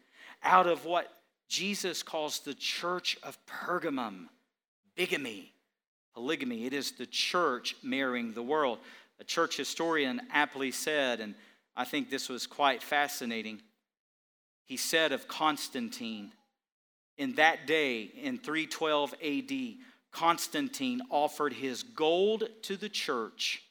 out 0.43 0.67
of 0.67 0.85
what 0.85 1.11
Jesus 1.47 2.03
calls 2.03 2.39
the 2.39 2.53
church 2.53 3.17
of 3.23 3.37
Pergamum, 3.45 4.25
bigamy, 4.95 5.53
polygamy. 6.15 6.65
It 6.65 6.73
is 6.73 6.93
the 6.93 7.05
church 7.05 7.75
marrying 7.83 8.33
the 8.33 8.41
world. 8.41 8.79
A 9.19 9.23
church 9.23 9.57
historian 9.57 10.21
aptly 10.31 10.71
said, 10.71 11.19
and 11.19 11.35
I 11.75 11.83
think 11.83 12.09
this 12.09 12.29
was 12.29 12.47
quite 12.47 12.81
fascinating. 12.81 13.61
He 14.65 14.77
said 14.77 15.11
of 15.11 15.27
Constantine, 15.27 16.31
in 17.17 17.35
that 17.35 17.67
day, 17.67 18.01
in 18.01 18.39
312 18.39 19.13
AD, 19.23 19.51
Constantine 20.11 21.01
offered 21.09 21.53
his 21.53 21.83
gold 21.83 22.45
to 22.63 22.77
the 22.77 22.89
church, 22.89 23.61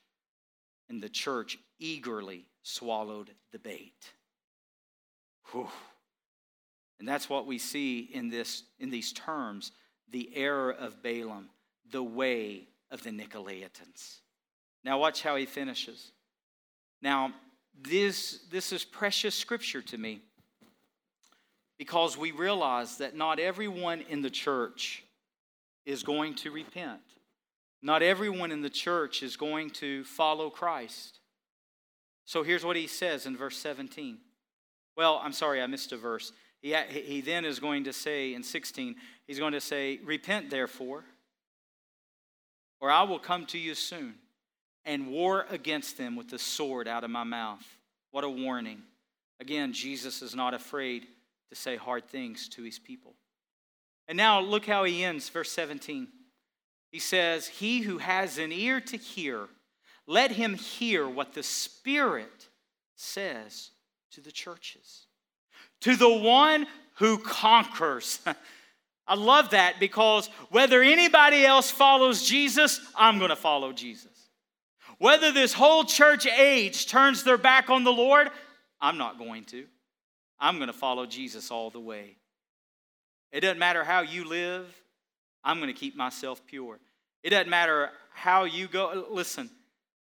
and 0.89 1.03
the 1.03 1.09
church 1.09 1.59
eagerly 1.79 2.45
swallowed 2.63 3.31
the 3.53 3.59
bait. 3.59 4.13
Whew. 5.51 5.69
And 6.99 7.09
that's 7.09 7.29
what 7.29 7.47
we 7.47 7.59
see 7.59 8.01
in, 8.01 8.29
this, 8.29 8.63
in 8.79 8.91
these 8.91 9.13
terms 9.13 9.73
the 10.11 10.31
error 10.35 10.71
of 10.71 11.03
Balaam 11.03 11.49
the 11.91 12.03
way 12.03 12.69
of 12.91 13.03
the 13.03 13.11
Nicolaitans. 13.11 14.19
Now, 14.85 14.99
watch 14.99 15.23
how 15.23 15.37
he 15.37 15.47
finishes. 15.47 16.13
Now, 17.03 17.33
this, 17.81 18.41
this 18.51 18.73
is 18.73 18.85
precious 18.85 19.35
scripture 19.35 19.83
to 19.83 19.99
me 19.99 20.21
because 21.79 22.17
we 22.17 22.31
realize 22.31 22.99
that 22.99 23.17
not 23.17 23.39
everyone 23.39 24.03
in 24.09 24.23
the 24.23 24.31
church 24.31 25.05
is 25.85 26.03
going 26.03 26.35
to 26.37 26.51
repent. 26.51 27.01
Not 27.83 28.03
everyone 28.03 28.53
in 28.53 28.63
the 28.63 28.71
church 28.71 29.23
is 29.23 29.37
going 29.37 29.71
to 29.71 30.05
follow 30.05 30.49
Christ. 30.49 31.19
So 32.25 32.43
here's 32.43 32.65
what 32.65 32.77
he 32.77 32.87
says 32.87 33.27
in 33.27 33.37
verse 33.37 33.59
17. 33.59 34.19
Well, 34.97 35.21
I'm 35.23 35.33
sorry, 35.33 35.61
I 35.61 35.67
missed 35.67 35.93
a 35.93 35.97
verse. 35.97 36.33
He, 36.63 36.75
he 36.89 37.21
then 37.21 37.45
is 37.45 37.59
going 37.59 37.85
to 37.85 37.93
say 37.93 38.33
in 38.33 38.43
16, 38.43 38.97
he's 39.27 39.39
going 39.39 39.53
to 39.53 39.61
say, 39.61 40.01
Repent 40.05 40.49
therefore 40.49 41.05
or 42.81 42.91
I 42.91 43.03
will 43.03 43.19
come 43.19 43.47
to 43.47 43.59
you 43.59 43.75
soon 43.75 44.15
and 44.85 45.09
war 45.09 45.47
against 45.51 45.97
them 45.97 46.17
with 46.17 46.29
the 46.29 46.39
sword 46.39 46.87
out 46.87 47.05
of 47.05 47.11
my 47.11 47.25
mouth. 47.25 47.65
What 48.11 48.25
a 48.25 48.29
warning. 48.29 48.83
Again, 49.41 49.73
Jesus 49.73 50.23
is 50.23 50.35
not 50.35 50.55
afraid 50.55 51.07
to 51.51 51.57
say 51.57 51.77
hard 51.77 52.09
things 52.09 52.49
to 52.51 52.63
his 52.63 52.79
people. 52.79 53.15
And 54.07 54.17
now 54.17 54.41
look 54.41 54.67
how 54.67 54.85
he 54.85 55.05
ends, 55.05 55.29
verse 55.29 55.51
17. 55.53 56.09
He 56.93 56.99
says, 56.99 57.47
He 57.49 57.81
who 57.81 57.99
has 57.99 58.39
an 58.39 58.53
ear 58.53 58.81
to 58.83 58.97
hear, 58.97 59.49
let 60.07 60.33
him 60.33 60.55
hear 60.55 61.09
what 61.09 61.33
the 61.33 61.43
Spirit 61.43 62.49
says 62.95 63.71
to 64.13 64.21
the 64.21 64.33
churches. 64.33 65.07
To 65.81 65.97
the 65.97 66.13
one 66.13 66.67
who 66.97 67.19
conquers. 67.19 68.21
I 69.07 69.17
love 69.17 69.51
that 69.51 69.79
because 69.79 70.29
whether 70.51 70.83
anybody 70.83 71.45
else 71.45 71.71
follows 71.71 72.27
Jesus, 72.27 72.81
I'm 72.97 73.19
going 73.19 73.31
to 73.31 73.37
follow 73.37 73.73
Jesus. 73.73 74.11
Whether 74.99 75.31
this 75.31 75.53
whole 75.53 75.85
church 75.85 76.27
age 76.27 76.87
turns 76.87 77.23
their 77.23 77.37
back 77.37 77.69
on 77.69 77.85
the 77.85 77.93
Lord, 77.93 78.31
I'm 78.81 78.97
not 78.97 79.19
going 79.19 79.45
to. 79.47 79.67
I'm 80.41 80.57
going 80.57 80.69
to 80.69 80.73
follow 80.73 81.05
Jesus 81.05 81.51
all 81.51 81.71
the 81.71 81.81
way. 81.81 82.17
It 83.31 83.41
doesn't 83.41 83.59
matter 83.59 83.85
how 83.85 84.01
you 84.01 84.25
live, 84.25 84.67
I'm 85.43 85.59
going 85.59 85.73
to 85.73 85.79
keep 85.79 85.97
myself 85.97 86.41
pure. 86.47 86.79
It 87.23 87.31
doesn't 87.31 87.51
matter 87.51 87.91
how 88.15 88.45
you 88.45 88.69
go. 88.69 89.07
Listen, 89.11 89.51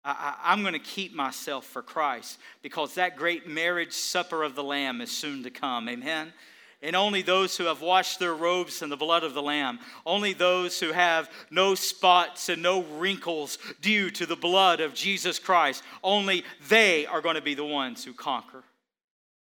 I, 0.03 0.53
am 0.53 0.61
going 0.61 0.73
to 0.73 0.79
keep 0.79 1.13
myself 1.13 1.65
for 1.65 1.83
Christ 1.83 2.39
because 2.63 2.95
that 2.95 3.17
great 3.17 3.47
marriage 3.47 3.93
supper 3.93 4.43
of 4.43 4.55
the 4.55 4.63
Lamb 4.63 5.01
is 5.01 5.11
soon 5.11 5.43
to 5.43 5.51
come. 5.51 5.89
Amen 5.89 6.33
and 6.81 6.95
only 6.95 7.21
those 7.21 7.57
who 7.57 7.65
have 7.65 7.81
washed 7.81 8.19
their 8.19 8.33
robes 8.33 8.81
in 8.81 8.89
the 8.89 8.97
blood 8.97 9.23
of 9.23 9.33
the 9.33 9.41
Lamb, 9.41 9.79
only 10.05 10.33
those 10.33 10.79
who 10.79 10.91
have 10.91 11.29
no 11.51 11.75
spots 11.75 12.47
and 12.49 12.61
no 12.61 12.83
wrinkles 12.83 13.57
due 13.81 14.09
to 14.11 14.25
the 14.25 14.35
blood 14.35 14.79
of 14.79 14.93
Jesus 14.93 15.39
Christ, 15.39 15.83
only 16.03 16.43
they 16.69 17.05
are 17.05 17.21
going 17.21 17.35
to 17.35 17.41
be 17.41 17.53
the 17.53 17.65
ones 17.65 18.03
who 18.03 18.13
conquer. 18.13 18.63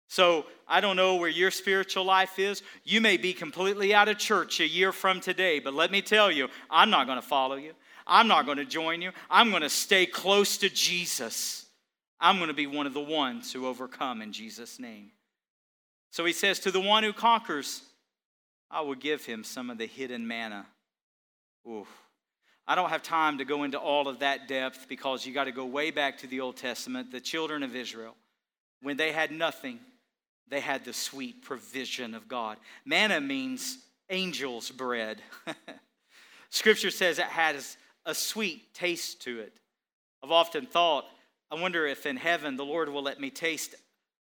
So 0.10 0.46
I 0.68 0.80
don't 0.80 0.96
know 0.96 1.16
where 1.16 1.30
your 1.30 1.50
spiritual 1.50 2.06
life 2.06 2.38
is. 2.38 2.62
You 2.84 3.02
may 3.02 3.18
be 3.18 3.34
completely 3.34 3.96
out 3.96 4.10
of 4.10 4.20
church 4.20 4.60
a 4.60 4.68
year 4.68 4.92
from 4.92 5.20
today, 5.20 5.60
but 5.60 5.74
let 5.74 5.90
me 5.90 6.04
tell 6.04 6.32
you, 6.32 6.50
I'm 6.70 6.92
not 6.92 7.08
going 7.08 7.20
to 7.20 7.28
follow 7.28 7.56
you. 7.56 7.74
I'm 8.06 8.28
not 8.28 8.46
going 8.46 8.60
to 8.60 8.66
join 8.66 9.02
you. 9.02 9.12
I'm 9.30 9.50
going 9.50 9.63
to 9.63 9.70
stay 9.70 10.06
close 10.06 10.58
to 10.58 10.70
Jesus. 10.70 11.66
I'm 12.20 12.38
going 12.38 12.50
to 12.50 12.54
be 12.54 12.68
one 12.68 12.86
of 12.86 12.94
the 12.94 13.00
ones 13.00 13.52
who 13.52 13.66
overcome 13.66 14.22
in 14.22 14.34
Jesus' 14.34 14.80
name. 14.80 15.12
So 16.13 16.24
he 16.25 16.32
says, 16.32 16.60
To 16.60 16.70
the 16.70 16.79
one 16.79 17.01
who 17.01 17.12
conquers, 17.12 17.82
I 18.70 18.82
will 18.82 18.93
give 18.93 19.25
him 19.25 19.43
some 19.43 19.72
of 19.72 19.79
the 19.79 19.88
hidden 19.88 20.27
manna. 20.27 20.67
Oof. 21.67 21.88
I 22.67 22.75
don't 22.75 22.91
have 22.91 23.01
time 23.01 23.39
to 23.39 23.46
go 23.46 23.63
into 23.63 23.79
all 23.79 24.08
of 24.08 24.20
that 24.20 24.48
depth 24.48 24.86
because 24.88 25.25
you 25.25 25.34
got 25.34 25.46
to 25.46 25.51
go 25.51 25.65
way 25.65 25.89
back 25.89 26.20
to 26.20 26.27
the 26.27 26.39
Old 26.39 26.55
Testament. 26.55 27.12
The 27.12 27.20
children 27.20 27.63
of 27.63 27.75
Israel, 27.75 28.15
when 28.84 28.96
they 28.96 29.12
had 29.12 29.32
nothing, 29.32 29.79
they 30.50 30.60
had 30.60 30.86
the 30.86 30.93
sweet 30.93 31.41
provision 31.41 32.13
of 32.13 32.27
God. 32.27 32.58
Manna 32.86 33.20
means 33.20 33.79
angel's 34.08 34.70
bread. 34.70 35.20
Scripture 36.51 36.91
says 36.91 37.17
it 37.17 37.25
has 37.25 37.75
a 38.05 38.13
sweet 38.13 38.72
taste 38.75 39.24
to 39.24 39.39
it. 39.39 39.58
I've 40.24 40.32
often 40.32 40.67
thought, 40.67 41.05
I 41.50 41.55
wonder 41.55 41.88
if 41.88 42.05
in 42.05 42.17
heaven 42.17 42.55
the 42.55 42.65
Lord 42.65 42.89
will 42.89 43.01
let 43.01 43.20
me 43.20 43.32
taste 43.32 43.74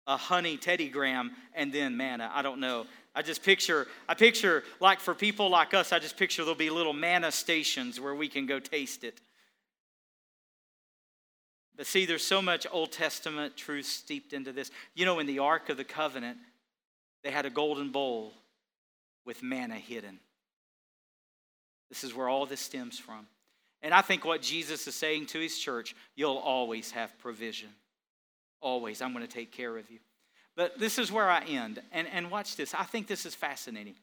a 0.07 0.17
honey 0.17 0.57
Teddy 0.57 0.89
Graham 0.89 1.31
and 1.53 1.71
then 1.71 1.97
manna. 1.97 2.31
I 2.33 2.41
don't 2.41 2.59
know. 2.59 2.85
I 3.13 3.21
just 3.21 3.43
picture, 3.43 3.87
I 4.07 4.13
picture, 4.13 4.63
like 4.79 4.99
for 4.99 5.13
people 5.13 5.49
like 5.49 5.73
us, 5.73 5.91
I 5.91 5.99
just 5.99 6.17
picture 6.17 6.43
there'll 6.43 6.55
be 6.55 6.69
little 6.69 6.93
manna 6.93 7.31
stations 7.31 7.99
where 7.99 8.15
we 8.15 8.27
can 8.27 8.45
go 8.45 8.59
taste 8.59 9.03
it. 9.03 9.19
But 11.75 11.87
see, 11.87 12.05
there's 12.05 12.25
so 12.25 12.41
much 12.41 12.67
Old 12.71 12.91
Testament 12.91 13.57
truth 13.57 13.85
steeped 13.85 14.33
into 14.33 14.51
this. 14.51 14.71
You 14.93 15.05
know, 15.05 15.19
in 15.19 15.27
the 15.27 15.39
Ark 15.39 15.69
of 15.69 15.77
the 15.77 15.83
Covenant, 15.83 16.37
they 17.23 17.31
had 17.31 17.45
a 17.45 17.49
golden 17.49 17.91
bowl 17.91 18.33
with 19.25 19.43
manna 19.43 19.75
hidden. 19.75 20.19
This 21.89 22.03
is 22.03 22.15
where 22.15 22.29
all 22.29 22.45
this 22.45 22.61
stems 22.61 22.97
from. 22.97 23.27
And 23.81 23.93
I 23.93 24.01
think 24.01 24.23
what 24.23 24.41
Jesus 24.41 24.87
is 24.87 24.95
saying 24.95 25.25
to 25.27 25.39
his 25.39 25.57
church, 25.57 25.95
you'll 26.15 26.37
always 26.37 26.91
have 26.91 27.17
provision. 27.19 27.69
Always. 28.61 29.01
I'm 29.01 29.13
going 29.13 29.25
to 29.25 29.33
take 29.33 29.51
care 29.51 29.77
of 29.77 29.89
you. 29.89 29.99
But 30.55 30.79
this 30.79 30.99
is 30.99 31.11
where 31.11 31.29
I 31.29 31.43
end. 31.43 31.81
And, 31.91 32.07
and 32.07 32.31
watch 32.31 32.55
this. 32.55 32.73
I 32.73 32.83
think 32.83 33.07
this 33.07 33.25
is 33.25 33.35
fascinating. 33.35 33.95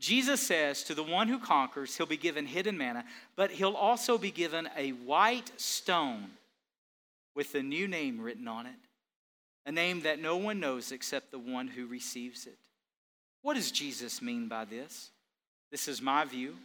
Jesus 0.00 0.40
says 0.40 0.82
to 0.84 0.94
the 0.94 1.02
one 1.02 1.28
who 1.28 1.38
conquers, 1.38 1.96
he'll 1.96 2.06
be 2.06 2.16
given 2.16 2.44
hidden 2.44 2.76
manna, 2.76 3.04
but 3.36 3.52
he'll 3.52 3.74
also 3.74 4.18
be 4.18 4.32
given 4.32 4.68
a 4.76 4.90
white 4.90 5.52
stone 5.60 6.30
with 7.36 7.54
a 7.54 7.62
new 7.62 7.86
name 7.86 8.20
written 8.20 8.48
on 8.48 8.66
it, 8.66 8.74
a 9.64 9.70
name 9.70 10.02
that 10.02 10.20
no 10.20 10.36
one 10.36 10.58
knows 10.58 10.90
except 10.90 11.30
the 11.30 11.38
one 11.38 11.68
who 11.68 11.86
receives 11.86 12.46
it. 12.46 12.58
What 13.42 13.54
does 13.54 13.70
Jesus 13.70 14.20
mean 14.20 14.48
by 14.48 14.64
this? 14.64 15.10
This 15.70 15.86
is 15.86 16.02
my 16.02 16.24
view, 16.24 16.56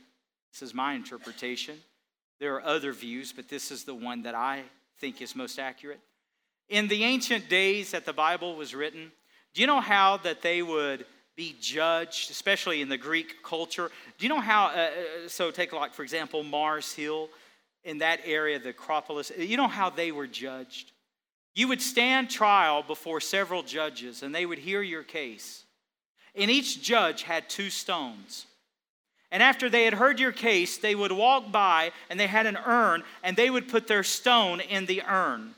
this 0.51 0.61
is 0.61 0.73
my 0.73 0.93
interpretation. 0.93 1.77
There 2.39 2.55
are 2.55 2.63
other 2.63 2.91
views, 2.91 3.31
but 3.31 3.49
this 3.49 3.71
is 3.71 3.83
the 3.83 3.95
one 3.95 4.23
that 4.23 4.35
I 4.35 4.63
think 4.99 5.21
is 5.21 5.35
most 5.35 5.59
accurate. 5.59 5.99
In 6.69 6.87
the 6.87 7.03
ancient 7.03 7.49
days 7.49 7.91
that 7.91 8.05
the 8.05 8.13
Bible 8.13 8.55
was 8.55 8.75
written, 8.75 9.11
do 9.53 9.61
you 9.61 9.67
know 9.67 9.79
how 9.79 10.17
that 10.17 10.41
they 10.41 10.61
would 10.61 11.05
be 11.35 11.55
judged, 11.61 12.31
especially 12.31 12.81
in 12.81 12.89
the 12.89 12.97
Greek 12.97 13.41
culture? 13.43 13.89
Do 14.17 14.25
you 14.25 14.29
know 14.29 14.41
how, 14.41 14.67
uh, 14.67 14.69
uh, 14.69 15.27
so 15.27 15.51
take 15.51 15.71
like, 15.71 15.93
for 15.93 16.03
example, 16.03 16.43
Mars 16.43 16.93
Hill, 16.93 17.29
in 17.83 17.99
that 17.99 18.19
area, 18.25 18.59
the 18.59 18.69
Acropolis, 18.69 19.31
you 19.37 19.55
know 19.55 19.67
how 19.67 19.89
they 19.89 20.11
were 20.11 20.27
judged? 20.27 20.91
You 21.55 21.69
would 21.69 21.81
stand 21.81 22.29
trial 22.29 22.83
before 22.83 23.21
several 23.21 23.63
judges, 23.63 24.23
and 24.23 24.35
they 24.35 24.45
would 24.45 24.59
hear 24.59 24.81
your 24.81 25.03
case. 25.03 25.63
And 26.35 26.51
each 26.51 26.83
judge 26.83 27.23
had 27.23 27.49
two 27.49 27.69
stones. 27.69 28.45
And 29.31 29.41
after 29.41 29.69
they 29.69 29.85
had 29.85 29.93
heard 29.93 30.19
your 30.19 30.31
case, 30.31 30.77
they 30.77 30.95
would 30.95 31.11
walk 31.11 31.51
by 31.51 31.91
and 32.09 32.19
they 32.19 32.27
had 32.27 32.45
an 32.45 32.57
urn, 32.57 33.03
and 33.23 33.35
they 33.35 33.49
would 33.49 33.67
put 33.67 33.87
their 33.87 34.03
stone 34.03 34.59
in 34.59 34.85
the 34.85 35.01
urn. 35.03 35.55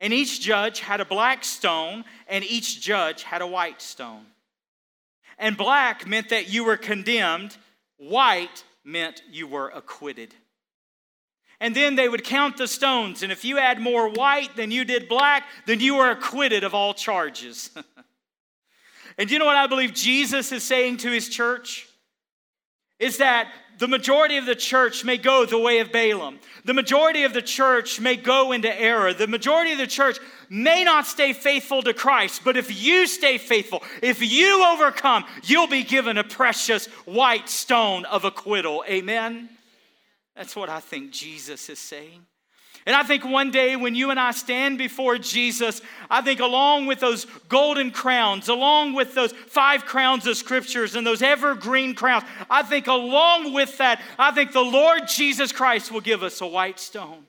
And 0.00 0.12
each 0.12 0.40
judge 0.40 0.80
had 0.80 1.00
a 1.00 1.04
black 1.04 1.44
stone, 1.44 2.04
and 2.28 2.44
each 2.44 2.80
judge 2.80 3.22
had 3.22 3.40
a 3.40 3.46
white 3.46 3.80
stone. 3.80 4.26
And 5.38 5.56
black 5.56 6.06
meant 6.06 6.30
that 6.30 6.50
you 6.50 6.64
were 6.64 6.76
condemned, 6.76 7.56
white 7.96 8.64
meant 8.84 9.22
you 9.30 9.46
were 9.46 9.68
acquitted. 9.68 10.34
And 11.60 11.74
then 11.74 11.96
they 11.96 12.08
would 12.08 12.24
count 12.24 12.58
the 12.58 12.68
stones, 12.68 13.22
and 13.22 13.32
if 13.32 13.44
you 13.44 13.56
had 13.56 13.80
more 13.80 14.10
white 14.10 14.56
than 14.56 14.70
you 14.70 14.84
did 14.84 15.08
black, 15.08 15.48
then 15.64 15.80
you 15.80 15.96
were 15.96 16.10
acquitted 16.10 16.64
of 16.64 16.74
all 16.74 16.92
charges. 16.92 17.70
and 19.18 19.30
you 19.30 19.38
know 19.38 19.46
what 19.46 19.56
I 19.56 19.66
believe 19.66 19.94
Jesus 19.94 20.52
is 20.52 20.62
saying 20.62 20.98
to 20.98 21.10
his 21.10 21.30
church? 21.30 21.88
Is 22.98 23.18
that 23.18 23.50
the 23.78 23.88
majority 23.88 24.38
of 24.38 24.46
the 24.46 24.54
church 24.54 25.04
may 25.04 25.18
go 25.18 25.44
the 25.44 25.58
way 25.58 25.80
of 25.80 25.92
Balaam. 25.92 26.38
The 26.64 26.72
majority 26.72 27.24
of 27.24 27.34
the 27.34 27.42
church 27.42 28.00
may 28.00 28.16
go 28.16 28.52
into 28.52 28.74
error. 28.80 29.12
The 29.12 29.26
majority 29.26 29.72
of 29.72 29.78
the 29.78 29.86
church 29.86 30.18
may 30.48 30.82
not 30.82 31.06
stay 31.06 31.34
faithful 31.34 31.82
to 31.82 31.92
Christ, 31.92 32.42
but 32.42 32.56
if 32.56 32.82
you 32.82 33.06
stay 33.06 33.36
faithful, 33.36 33.82
if 34.02 34.22
you 34.22 34.64
overcome, 34.64 35.24
you'll 35.44 35.66
be 35.66 35.82
given 35.82 36.16
a 36.16 36.24
precious 36.24 36.86
white 37.04 37.50
stone 37.50 38.06
of 38.06 38.24
acquittal. 38.24 38.82
Amen? 38.88 39.50
That's 40.34 40.56
what 40.56 40.70
I 40.70 40.80
think 40.80 41.12
Jesus 41.12 41.68
is 41.68 41.78
saying. 41.78 42.24
And 42.86 42.94
I 42.94 43.02
think 43.02 43.24
one 43.24 43.50
day 43.50 43.74
when 43.74 43.96
you 43.96 44.12
and 44.12 44.20
I 44.20 44.30
stand 44.30 44.78
before 44.78 45.18
Jesus, 45.18 45.82
I 46.08 46.22
think 46.22 46.38
along 46.38 46.86
with 46.86 47.00
those 47.00 47.24
golden 47.48 47.90
crowns, 47.90 48.48
along 48.48 48.94
with 48.94 49.12
those 49.12 49.32
five 49.32 49.84
crowns 49.84 50.24
of 50.28 50.36
scriptures 50.36 50.94
and 50.94 51.04
those 51.04 51.20
evergreen 51.20 51.96
crowns, 51.96 52.22
I 52.48 52.62
think 52.62 52.86
along 52.86 53.52
with 53.52 53.76
that, 53.78 54.00
I 54.16 54.30
think 54.30 54.52
the 54.52 54.60
Lord 54.60 55.08
Jesus 55.08 55.50
Christ 55.50 55.90
will 55.90 56.00
give 56.00 56.22
us 56.22 56.40
a 56.40 56.46
white 56.46 56.78
stone 56.78 57.26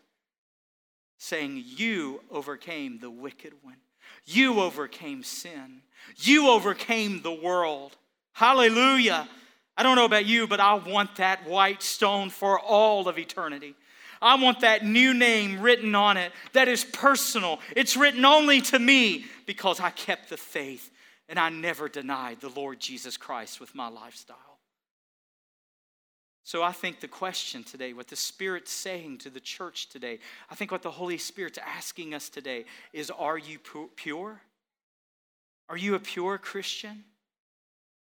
saying, 1.18 1.64
You 1.66 2.22
overcame 2.30 3.00
the 3.00 3.10
wicked 3.10 3.54
one, 3.64 3.78
you 4.26 4.60
overcame 4.60 5.24
sin, 5.24 5.82
you 6.18 6.50
overcame 6.50 7.24
the 7.24 7.34
world. 7.34 7.98
Hallelujah. 8.34 9.28
I 9.76 9.82
don't 9.82 9.96
know 9.96 10.06
about 10.06 10.28
you, 10.28 10.46
but 10.48 10.60
I 10.60 10.76
want 10.76 11.16
that 11.16 11.48
white 11.48 11.82
stone 11.82 12.30
for 12.30 12.60
all 12.60 13.08
of 13.08 13.18
eternity. 13.18 13.76
I 14.22 14.42
want 14.42 14.62
that 14.62 14.86
new 14.86 15.14
name 15.14 15.62
written 15.62 15.96
on 15.96 16.18
it 16.18 16.32
that 16.54 16.68
is 16.68 16.84
personal. 16.84 17.60
It's 17.76 17.98
written 17.98 18.26
only 18.26 18.62
to 18.62 18.80
me 18.80 19.26
because 19.46 19.80
I 19.80 19.90
kept 19.90 20.30
the 20.30 20.38
faith 20.38 20.92
and 21.30 21.38
I 21.38 21.50
never 21.50 21.90
denied 21.90 22.40
the 22.42 22.50
Lord 22.50 22.80
Jesus 22.80 23.18
Christ 23.18 23.60
with 23.60 23.76
my 23.76 23.88
lifestyle. 23.88 24.38
So 26.44 26.64
I 26.64 26.72
think 26.72 27.02
the 27.02 27.10
question 27.10 27.64
today, 27.64 27.92
what 27.92 28.08
the 28.08 28.16
Spirit's 28.16 28.72
saying 28.72 29.18
to 29.18 29.30
the 29.30 29.42
church 29.42 29.90
today, 29.90 30.20
I 30.50 30.56
think 30.56 30.72
what 30.72 30.82
the 30.82 30.92
Holy 30.92 31.18
Spirit's 31.18 31.58
asking 31.58 32.14
us 32.14 32.30
today 32.30 32.64
is 32.94 33.12
Are 33.12 33.38
you 33.38 33.60
pure? 33.98 34.42
Are 35.68 35.76
you 35.76 35.96
a 35.96 36.00
pure 36.00 36.38
Christian? 36.38 37.04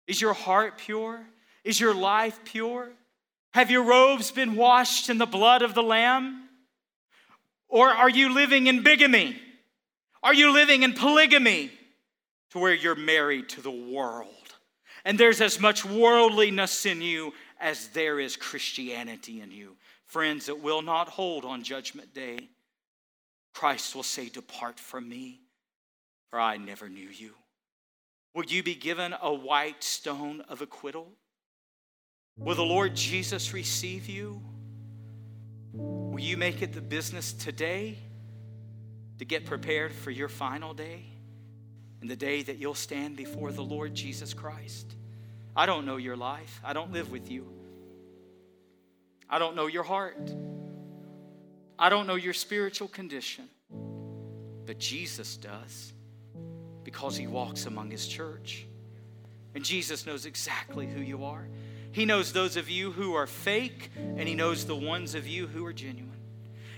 Is 0.09 0.20
your 0.20 0.33
heart 0.33 0.79
pure? 0.79 1.20
Is 1.62 1.79
your 1.79 1.94
life 1.94 2.40
pure? 2.44 2.90
Have 3.55 3.71
your 3.71 3.85
robes 3.85 4.31
been 4.31 4.57
washed 4.57 5.09
in 5.09 5.19
the 5.19 5.27
blood 5.27 5.62
of 5.62 5.75
the 5.75 5.83
Lamb? 5.83 6.49
Or 7.69 7.88
are 7.88 8.11
you 8.11 8.33
living 8.33 8.67
in 8.67 8.83
bigamy? 8.83 9.41
Are 10.23 10.35
you 10.35 10.53
living 10.53 10.83
in 10.83 10.93
polygamy 10.95 11.71
to 12.51 12.59
where 12.59 12.75
you're 12.75 12.95
married 12.95 13.49
to 13.51 13.61
the 13.62 13.71
world? 13.71 14.29
And 15.05 15.19
there's 15.19 15.41
as 15.41 15.59
much 15.59 15.85
worldliness 15.85 16.87
in 16.87 17.03
you 17.03 17.33
as 17.61 17.88
there 17.88 18.21
is 18.21 18.37
Christianity 18.37 19.41
in 19.41 19.51
you. 19.51 19.77
Friends, 20.07 20.49
it 20.49 20.62
will 20.62 20.83
not 20.83 21.09
hold 21.09 21.45
on 21.45 21.62
Judgment 21.62 22.15
Day. 22.15 22.49
Christ 23.55 23.95
will 23.95 24.03
say, 24.03 24.29
Depart 24.29 24.79
from 24.79 25.09
me, 25.09 25.41
for 26.31 26.38
I 26.38 26.57
never 26.57 26.88
knew 26.88 27.09
you. 27.09 27.33
Will 28.35 28.45
you 28.45 28.62
be 28.62 28.75
given 28.75 29.15
a 29.21 29.33
white 29.33 29.83
stone 29.83 30.43
of 30.49 30.62
acquittal? 30.62 31.09
Will 32.44 32.57
the 32.57 32.62
Lord 32.64 32.96
Jesus 32.96 33.52
receive 33.52 34.09
you? 34.09 34.42
Will 35.72 36.20
you 36.20 36.37
make 36.37 36.61
it 36.61 36.72
the 36.72 36.81
business 36.81 37.33
today 37.33 37.96
to 39.18 39.24
get 39.24 39.46
prepared 39.46 39.92
for 39.92 40.11
your 40.11 40.28
final 40.28 40.74
day 40.74 41.05
and 42.00 42.11
the 42.11 42.16
day 42.16 42.42
that 42.42 42.59
you'll 42.59 42.74
stand 42.74 43.16
before 43.16 43.52
the 43.52 43.62
Lord 43.62 43.94
Jesus 43.94 44.35
Christ? 44.35 44.96
I 45.55 45.66
don't 45.66 45.87
know 45.87 45.98
your 45.98 46.16
life, 46.16 46.61
I 46.64 46.72
don't 46.72 46.92
live 46.92 47.12
with 47.12 47.31
you. 47.31 47.48
I 49.31 49.38
don't 49.38 49.55
know 49.55 49.68
your 49.68 49.85
heart. 49.85 50.35
I 51.78 51.88
don't 51.88 52.07
know 52.07 52.16
your 52.16 52.35
spiritual 52.35 52.88
condition. 52.88 53.48
But 54.66 54.78
Jesus 54.78 55.37
does 55.37 55.92
because 56.85 57.16
he 57.16 57.28
walks 57.28 57.66
among 57.66 57.90
his 57.90 58.07
church. 58.07 58.66
And 59.55 59.64
Jesus 59.64 60.07
knows 60.07 60.26
exactly 60.26 60.87
who 60.87 61.00
you 61.00 61.24
are. 61.24 61.48
He 61.92 62.07
knows 62.07 62.33
those 62.33 62.57
of 62.57 62.70
you 62.70 62.90
who 62.90 63.14
are 63.14 63.26
fake, 63.26 63.90
and 63.96 64.26
He 64.26 64.35
knows 64.35 64.64
the 64.64 64.76
ones 64.76 65.14
of 65.14 65.26
you 65.26 65.46
who 65.46 65.64
are 65.66 65.72
genuine. 65.72 66.12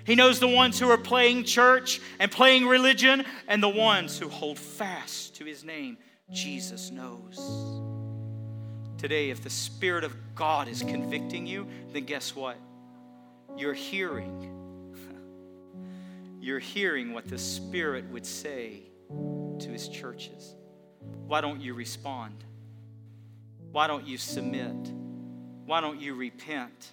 He 0.04 0.14
knows 0.14 0.38
the 0.38 0.48
ones 0.48 0.78
who 0.78 0.90
are 0.90 0.98
playing 0.98 1.44
church 1.44 2.00
and 2.18 2.30
playing 2.30 2.66
religion 2.66 3.24
and 3.48 3.62
the 3.62 3.68
ones 3.68 4.18
who 4.18 4.28
hold 4.28 4.58
fast 4.58 5.36
to 5.36 5.44
His 5.44 5.64
name. 5.64 5.96
Jesus 6.30 6.90
knows. 6.90 7.38
Today, 8.98 9.30
if 9.30 9.42
the 9.42 9.50
Spirit 9.50 10.04
of 10.04 10.14
God 10.34 10.68
is 10.68 10.82
convicting 10.82 11.46
you, 11.46 11.66
then 11.92 12.04
guess 12.04 12.34
what? 12.34 12.56
You're 13.56 13.74
hearing. 13.74 14.50
You're 16.40 16.58
hearing 16.58 17.12
what 17.14 17.28
the 17.28 17.38
Spirit 17.38 18.04
would 18.10 18.26
say 18.26 18.82
to 19.60 19.68
His 19.70 19.88
churches. 19.88 20.54
Why 21.26 21.40
don't 21.40 21.60
you 21.60 21.72
respond? 21.72 22.44
Why 23.72 23.86
don't 23.86 24.06
you 24.06 24.18
submit? 24.18 24.92
Why 25.66 25.80
don't 25.80 26.00
you 26.00 26.14
repent? 26.14 26.92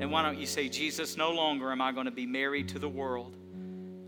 And 0.00 0.10
why 0.10 0.22
don't 0.22 0.38
you 0.38 0.46
say, 0.46 0.68
Jesus, 0.68 1.16
no 1.16 1.32
longer 1.32 1.70
am 1.70 1.80
I 1.80 1.92
going 1.92 2.06
to 2.06 2.12
be 2.12 2.26
married 2.26 2.70
to 2.70 2.78
the 2.78 2.88
world. 2.88 3.36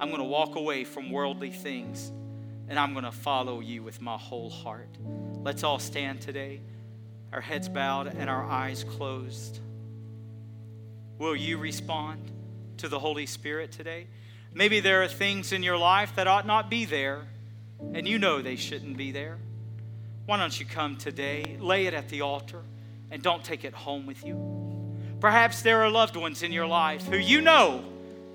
I'm 0.01 0.09
going 0.09 0.21
to 0.21 0.25
walk 0.25 0.57
away 0.57 0.85
from 0.85 1.11
worldly 1.11 1.51
things 1.51 2.11
and 2.69 2.79
I'm 2.79 2.93
going 2.93 3.05
to 3.05 3.13
follow 3.13 3.61
you 3.61 3.83
with 3.83 4.01
my 4.01 4.17
whole 4.17 4.51
heart. 4.51 4.89
Let's 5.43 5.63
all 5.63 5.79
stand 5.79 6.21
today, 6.21 6.61
our 7.33 7.41
heads 7.41 7.69
bowed 7.69 8.09
and 8.09 8.29
our 8.29 8.45
eyes 8.45 8.85
closed. 8.85 9.61
Will 11.19 11.37
you 11.37 11.59
respond 11.59 12.21
to 12.79 12.89
the 12.89 12.99
Holy 12.99 13.27
Spirit 13.27 13.73
today? 13.73 14.07
Maybe 14.53 14.81
there 14.81 15.03
are 15.03 15.09
things 15.09 15.53
in 15.53 15.63
your 15.63 15.79
life 15.79 16.17
that 16.17 16.27
ought 16.27 16.47
not 16.47 16.71
be 16.71 16.85
there, 16.85 17.23
and 17.95 18.09
you 18.09 18.19
know 18.19 18.43
they 18.43 18.57
shouldn't 18.57 18.97
be 18.97 19.13
there. 19.13 19.39
Why 20.27 20.39
don't 20.39 20.59
you 20.59 20.67
come 20.67 20.97
today, 20.97 21.57
lay 21.61 21.87
it 21.87 21.95
at 21.95 22.09
the 22.09 22.23
altar, 22.23 22.63
and 23.11 23.23
don't 23.23 23.45
take 23.45 23.65
it 23.65 23.75
home 23.75 24.07
with 24.07 24.25
you? 24.25 24.37
Perhaps 25.21 25.63
there 25.63 25.83
are 25.83 25.91
loved 25.91 26.17
ones 26.17 26.43
in 26.43 26.53
your 26.53 26.67
life 26.67 27.07
who 27.07 27.17
you 27.17 27.41
know, 27.41 27.85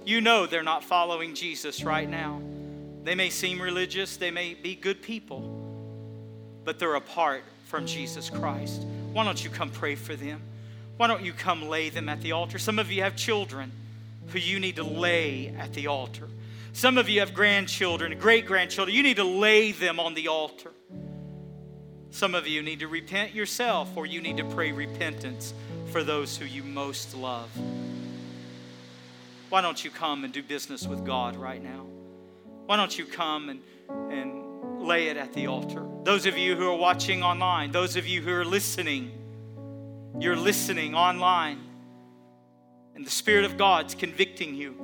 you 0.03 0.21
know 0.21 0.45
they're 0.45 0.63
not 0.63 0.84
following 0.84 1.36
Jesus 1.36 1.84
right 1.84 2.10
now. 2.10 2.41
They 3.03 3.15
may 3.15 3.29
seem 3.29 3.62
religious, 3.62 4.17
they 4.17 4.31
may 4.31 4.53
be 4.53 4.75
good 4.75 5.01
people, 5.01 5.41
but 6.63 6.79
they're 6.79 6.95
apart 6.95 7.43
from 7.65 7.86
Jesus 7.86 8.29
Christ. 8.29 8.84
Why 9.13 9.23
don't 9.23 9.43
you 9.43 9.49
come 9.49 9.69
pray 9.69 9.95
for 9.95 10.15
them? 10.15 10.41
Why 10.97 11.07
don't 11.07 11.23
you 11.23 11.34
come 11.34 11.67
lay 11.67 11.89
them 11.89 12.10
at 12.10 12.21
the 12.21 12.31
altar? 12.31 12.60
Some 12.60 12.77
of 12.77 12.91
you 12.91 13.01
have 13.01 13.15
children 13.15 13.71
who 14.27 14.39
you 14.39 14.60
need 14.60 14.75
to 14.75 14.84
lay 14.84 15.53
at 15.57 15.73
the 15.73 15.88
altar. 15.88 16.27
Some 16.73 16.97
of 16.97 17.10
you 17.10 17.19
have 17.19 17.34
grandchildren, 17.34 18.17
great 18.19 18.45
grandchildren. 18.45 18.95
You 18.95 19.03
need 19.03 19.17
to 19.17 19.23
lay 19.23 19.71
them 19.71 19.99
on 19.99 20.13
the 20.13 20.27
altar. 20.27 20.71
Some 22.12 22.36
of 22.36 22.45
you 22.45 22.62
need 22.62 22.80
to 22.82 22.88
repent 22.88 23.34
yourself, 23.34 23.89
or 23.95 24.06
you 24.06 24.21
need 24.21 24.38
to 24.38 24.43
pray 24.43 24.74
repentance 24.74 25.54
for 25.91 26.04
those 26.04 26.38
who 26.38 26.45
you 26.45 26.62
most 26.62 27.15
love. 27.15 27.50
Why 29.50 29.62
don't 29.62 29.84
you 29.84 29.89
come 29.89 30.24
and 30.26 30.32
do 30.32 30.43
business 30.43 30.86
with 30.86 31.06
God 31.06 31.38
right 31.38 31.63
now? 31.63 31.86
Why 32.65 32.76
don't 32.76 32.97
you 32.97 33.06
come 33.06 33.50
and, 33.50 33.62
and 34.12 34.82
lay 34.82 35.08
it 35.08 35.17
at 35.17 35.34
the 35.34 35.47
altar? 35.47 35.86
Those 36.04 36.26
of 36.26 36.38
you 36.38 36.56
who 36.56 36.69
are 36.69 36.78
watching 36.78 37.24
online, 37.24 37.71
those 37.71 37.95
of 37.95 38.06
you 38.06 38.21
who 38.21 38.32
are 38.32 38.45
listening, 38.45 39.12
you're 40.19 40.36
listening 40.36 40.93
online, 40.93 41.60
and 42.93 43.06
the 43.06 43.12
Spirit 43.12 43.45
of 43.45 43.58
God's 43.58 43.95
convicting 43.95 44.54
you 44.54 44.76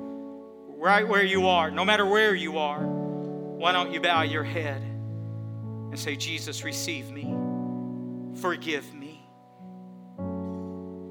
right 0.77 1.05
where 1.05 1.23
you 1.23 1.47
are, 1.47 1.71
no 1.71 1.83
matter 1.83 2.05
where 2.05 2.33
you 2.33 2.57
are. 2.57 2.85
Why 2.85 3.73
don't 3.73 3.91
you 3.91 3.99
bow 3.99 4.21
your 4.21 4.43
head? 4.43 4.86
And 5.97 6.03
say, 6.03 6.15
Jesus, 6.15 6.63
receive 6.63 7.09
me, 7.09 7.33
forgive 8.39 8.93
me. 8.93 9.27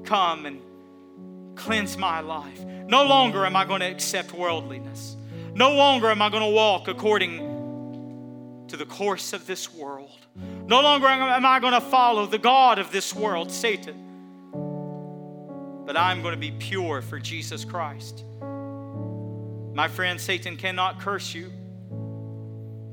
Come 0.05 0.45
and 0.45 0.61
cleanse 1.57 1.97
my 1.97 2.21
life. 2.21 2.63
No 2.63 3.03
longer 3.03 3.45
am 3.45 3.57
I 3.57 3.65
going 3.65 3.81
to 3.81 3.87
accept 3.87 4.33
worldliness. 4.33 5.17
No 5.53 5.71
longer 5.71 6.07
am 6.07 6.21
I 6.21 6.29
going 6.29 6.43
to 6.43 6.49
walk 6.49 6.87
according 6.87 8.65
to 8.69 8.77
the 8.77 8.85
course 8.85 9.33
of 9.33 9.45
this 9.45 9.73
world. 9.73 10.25
No 10.37 10.79
longer 10.79 11.07
am 11.07 11.45
I 11.45 11.59
going 11.59 11.73
to 11.73 11.81
follow 11.81 12.25
the 12.25 12.37
God 12.37 12.79
of 12.79 12.89
this 12.89 13.13
world, 13.13 13.51
Satan. 13.51 14.05
But 15.85 15.97
I'm 15.97 16.21
going 16.21 16.33
to 16.33 16.39
be 16.39 16.51
pure 16.51 17.01
for 17.01 17.19
Jesus 17.19 17.65
Christ. 17.65 18.23
My 19.73 19.89
friend, 19.89 20.21
Satan 20.21 20.55
cannot 20.55 21.01
curse 21.01 21.33
you, 21.33 21.51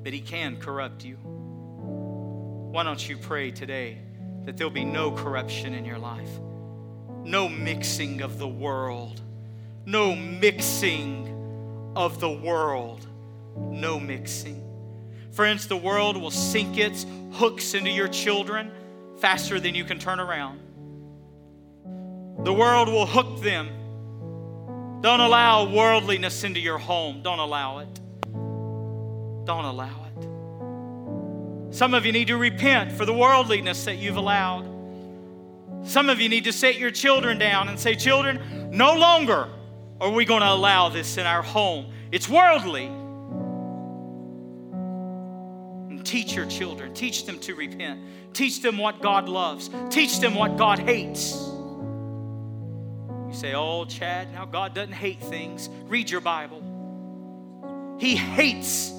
but 0.02 0.12
he 0.12 0.20
can 0.20 0.56
corrupt 0.56 1.04
you. 1.04 1.18
Why 2.74 2.82
don't 2.82 3.08
you 3.08 3.16
pray 3.16 3.52
today 3.52 3.98
that 4.46 4.56
there'll 4.56 4.68
be 4.68 4.84
no 4.84 5.12
corruption 5.12 5.74
in 5.74 5.84
your 5.84 5.96
life, 5.96 6.40
no 7.22 7.48
mixing 7.48 8.20
of 8.20 8.40
the 8.40 8.48
world, 8.48 9.20
no 9.86 10.16
mixing 10.16 11.92
of 11.94 12.18
the 12.18 12.28
world, 12.28 13.06
no 13.56 14.00
mixing. 14.00 14.60
Friends, 15.30 15.68
the 15.68 15.76
world 15.76 16.16
will 16.16 16.32
sink 16.32 16.76
its 16.76 17.06
hooks 17.34 17.74
into 17.74 17.90
your 17.90 18.08
children 18.08 18.72
faster 19.18 19.60
than 19.60 19.76
you 19.76 19.84
can 19.84 20.00
turn 20.00 20.18
around. 20.18 20.58
The 22.44 22.52
world 22.52 22.88
will 22.88 23.06
hook 23.06 23.40
them. 23.40 23.68
Don't 25.00 25.20
allow 25.20 25.72
worldliness 25.72 26.42
into 26.42 26.58
your 26.58 26.78
home. 26.78 27.22
Don't 27.22 27.38
allow 27.38 27.78
it. 27.78 28.00
Don't 29.44 29.64
allow 29.64 30.00
it. 30.00 30.03
Some 31.74 31.92
of 31.92 32.06
you 32.06 32.12
need 32.12 32.28
to 32.28 32.36
repent 32.36 32.92
for 32.92 33.04
the 33.04 33.12
worldliness 33.12 33.84
that 33.86 33.96
you've 33.96 34.16
allowed. 34.16 34.64
Some 35.84 36.08
of 36.08 36.20
you 36.20 36.28
need 36.28 36.44
to 36.44 36.52
set 36.52 36.78
your 36.78 36.92
children 36.92 37.36
down 37.36 37.66
and 37.68 37.76
say, 37.80 37.96
Children, 37.96 38.70
no 38.70 38.94
longer 38.94 39.48
are 40.00 40.10
we 40.10 40.24
going 40.24 40.42
to 40.42 40.48
allow 40.48 40.88
this 40.88 41.16
in 41.16 41.26
our 41.26 41.42
home. 41.42 41.92
It's 42.12 42.28
worldly. 42.28 42.84
And 45.90 46.06
teach 46.06 46.32
your 46.32 46.46
children, 46.46 46.94
teach 46.94 47.26
them 47.26 47.40
to 47.40 47.56
repent, 47.56 47.98
teach 48.34 48.62
them 48.62 48.78
what 48.78 49.02
God 49.02 49.28
loves, 49.28 49.68
teach 49.90 50.20
them 50.20 50.36
what 50.36 50.56
God 50.56 50.78
hates. 50.78 51.32
You 53.26 53.32
say, 53.32 53.54
Oh, 53.54 53.84
Chad, 53.84 54.32
now 54.32 54.44
God 54.44 54.76
doesn't 54.76 54.92
hate 54.92 55.20
things. 55.20 55.68
Read 55.86 56.08
your 56.08 56.20
Bible. 56.20 56.62
He 57.98 58.14
hates 58.14 58.93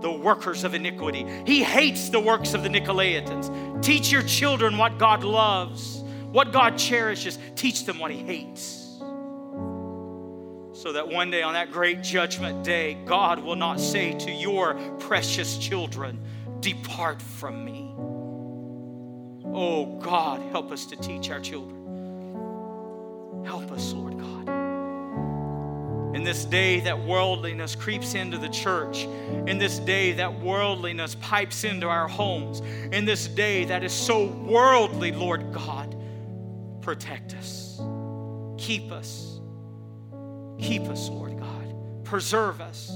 the 0.00 0.10
workers 0.10 0.64
of 0.64 0.74
iniquity. 0.74 1.26
He 1.46 1.62
hates 1.62 2.08
the 2.08 2.20
works 2.20 2.54
of 2.54 2.62
the 2.62 2.68
Nicolaitans. 2.68 3.82
Teach 3.82 4.10
your 4.10 4.22
children 4.22 4.78
what 4.78 4.98
God 4.98 5.24
loves, 5.24 6.02
what 6.30 6.52
God 6.52 6.78
cherishes. 6.78 7.38
Teach 7.54 7.84
them 7.84 7.98
what 7.98 8.10
He 8.10 8.18
hates. 8.18 8.82
So 10.72 10.92
that 10.92 11.08
one 11.08 11.30
day 11.30 11.42
on 11.42 11.54
that 11.54 11.72
great 11.72 12.02
judgment 12.02 12.62
day, 12.62 12.98
God 13.06 13.40
will 13.40 13.56
not 13.56 13.80
say 13.80 14.12
to 14.18 14.30
your 14.30 14.74
precious 14.98 15.56
children, 15.58 16.20
Depart 16.60 17.20
from 17.22 17.64
me. 17.64 17.94
Oh 19.54 19.98
God, 20.00 20.42
help 20.50 20.70
us 20.70 20.84
to 20.86 20.96
teach 20.96 21.30
our 21.30 21.40
children. 21.40 21.76
Help 23.46 23.70
us, 23.72 23.92
Lord. 23.92 24.15
In 26.14 26.24
this 26.24 26.44
day 26.44 26.80
that 26.80 26.98
worldliness 26.98 27.74
creeps 27.74 28.14
into 28.14 28.38
the 28.38 28.48
church, 28.48 29.04
in 29.46 29.58
this 29.58 29.78
day 29.80 30.12
that 30.12 30.40
worldliness 30.40 31.14
pipes 31.16 31.64
into 31.64 31.88
our 31.88 32.08
homes, 32.08 32.60
in 32.92 33.04
this 33.04 33.28
day 33.28 33.64
that 33.66 33.84
is 33.84 33.92
so 33.92 34.26
worldly, 34.26 35.12
Lord 35.12 35.52
God, 35.52 35.94
protect 36.80 37.34
us. 37.34 37.80
Keep 38.56 38.92
us. 38.92 39.40
Keep 40.58 40.82
us, 40.82 41.08
Lord 41.10 41.38
God. 41.38 42.04
Preserve 42.04 42.60
us. 42.60 42.90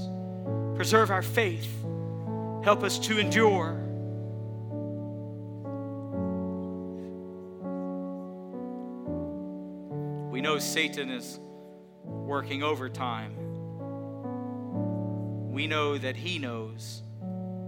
Preserve 0.75 1.11
our 1.11 1.21
faith. 1.21 1.71
Help 2.63 2.83
us 2.83 2.97
to 2.99 3.19
endure. 3.19 3.73
We 10.31 10.41
know 10.41 10.57
Satan 10.59 11.09
is 11.11 11.39
working 12.31 12.63
overtime. 12.63 13.33
We 15.51 15.67
know 15.67 15.97
that 15.97 16.15
He 16.15 16.39
knows 16.39 17.03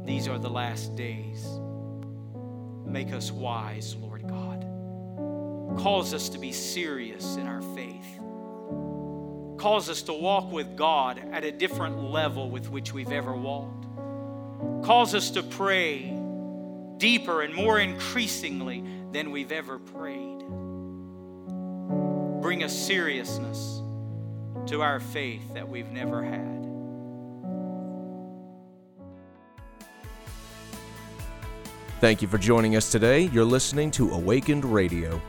these 0.06 0.30
are 0.30 0.40
the 0.40 0.50
last 0.50 0.96
days. 0.96 1.46
Make 2.86 3.12
us 3.12 3.30
wise, 3.30 3.94
Lord 3.98 4.26
God. 4.26 4.62
Cause 5.78 6.14
us 6.14 6.30
to 6.30 6.38
be 6.38 6.54
serious 6.54 7.36
in 7.36 7.46
our 7.46 7.62
faith. 7.62 8.08
Cause 9.60 9.90
us 9.90 10.02
to 10.04 10.14
walk 10.14 10.50
with 10.50 10.78
God 10.78 11.22
at 11.34 11.44
a 11.44 11.52
different 11.52 12.02
level 12.02 12.50
with 12.50 12.70
which 12.70 12.94
we've 12.94 13.12
ever 13.12 13.36
walked. 13.36 13.86
Cause 14.86 15.14
us 15.14 15.32
to 15.32 15.44
pray 15.44 16.18
deeper 16.96 17.42
and 17.42 17.54
more 17.54 17.80
increasingly 17.80 18.82
than 19.12 19.32
we've 19.32 19.52
ever 19.52 19.78
prayed. 19.78 20.40
Bring 22.42 22.64
us 22.64 22.74
seriousness 22.74 23.83
to 24.68 24.82
our 24.82 25.00
faith 25.00 25.54
that 25.54 25.68
we've 25.68 25.92
never 25.92 26.22
had. 26.24 26.64
Thank 32.00 32.22
you 32.22 32.28
for 32.28 32.38
joining 32.38 32.76
us 32.76 32.92
today. 32.92 33.30
You're 33.32 33.46
listening 33.46 33.90
to 33.92 34.12
Awakened 34.12 34.66
Radio. 34.66 35.22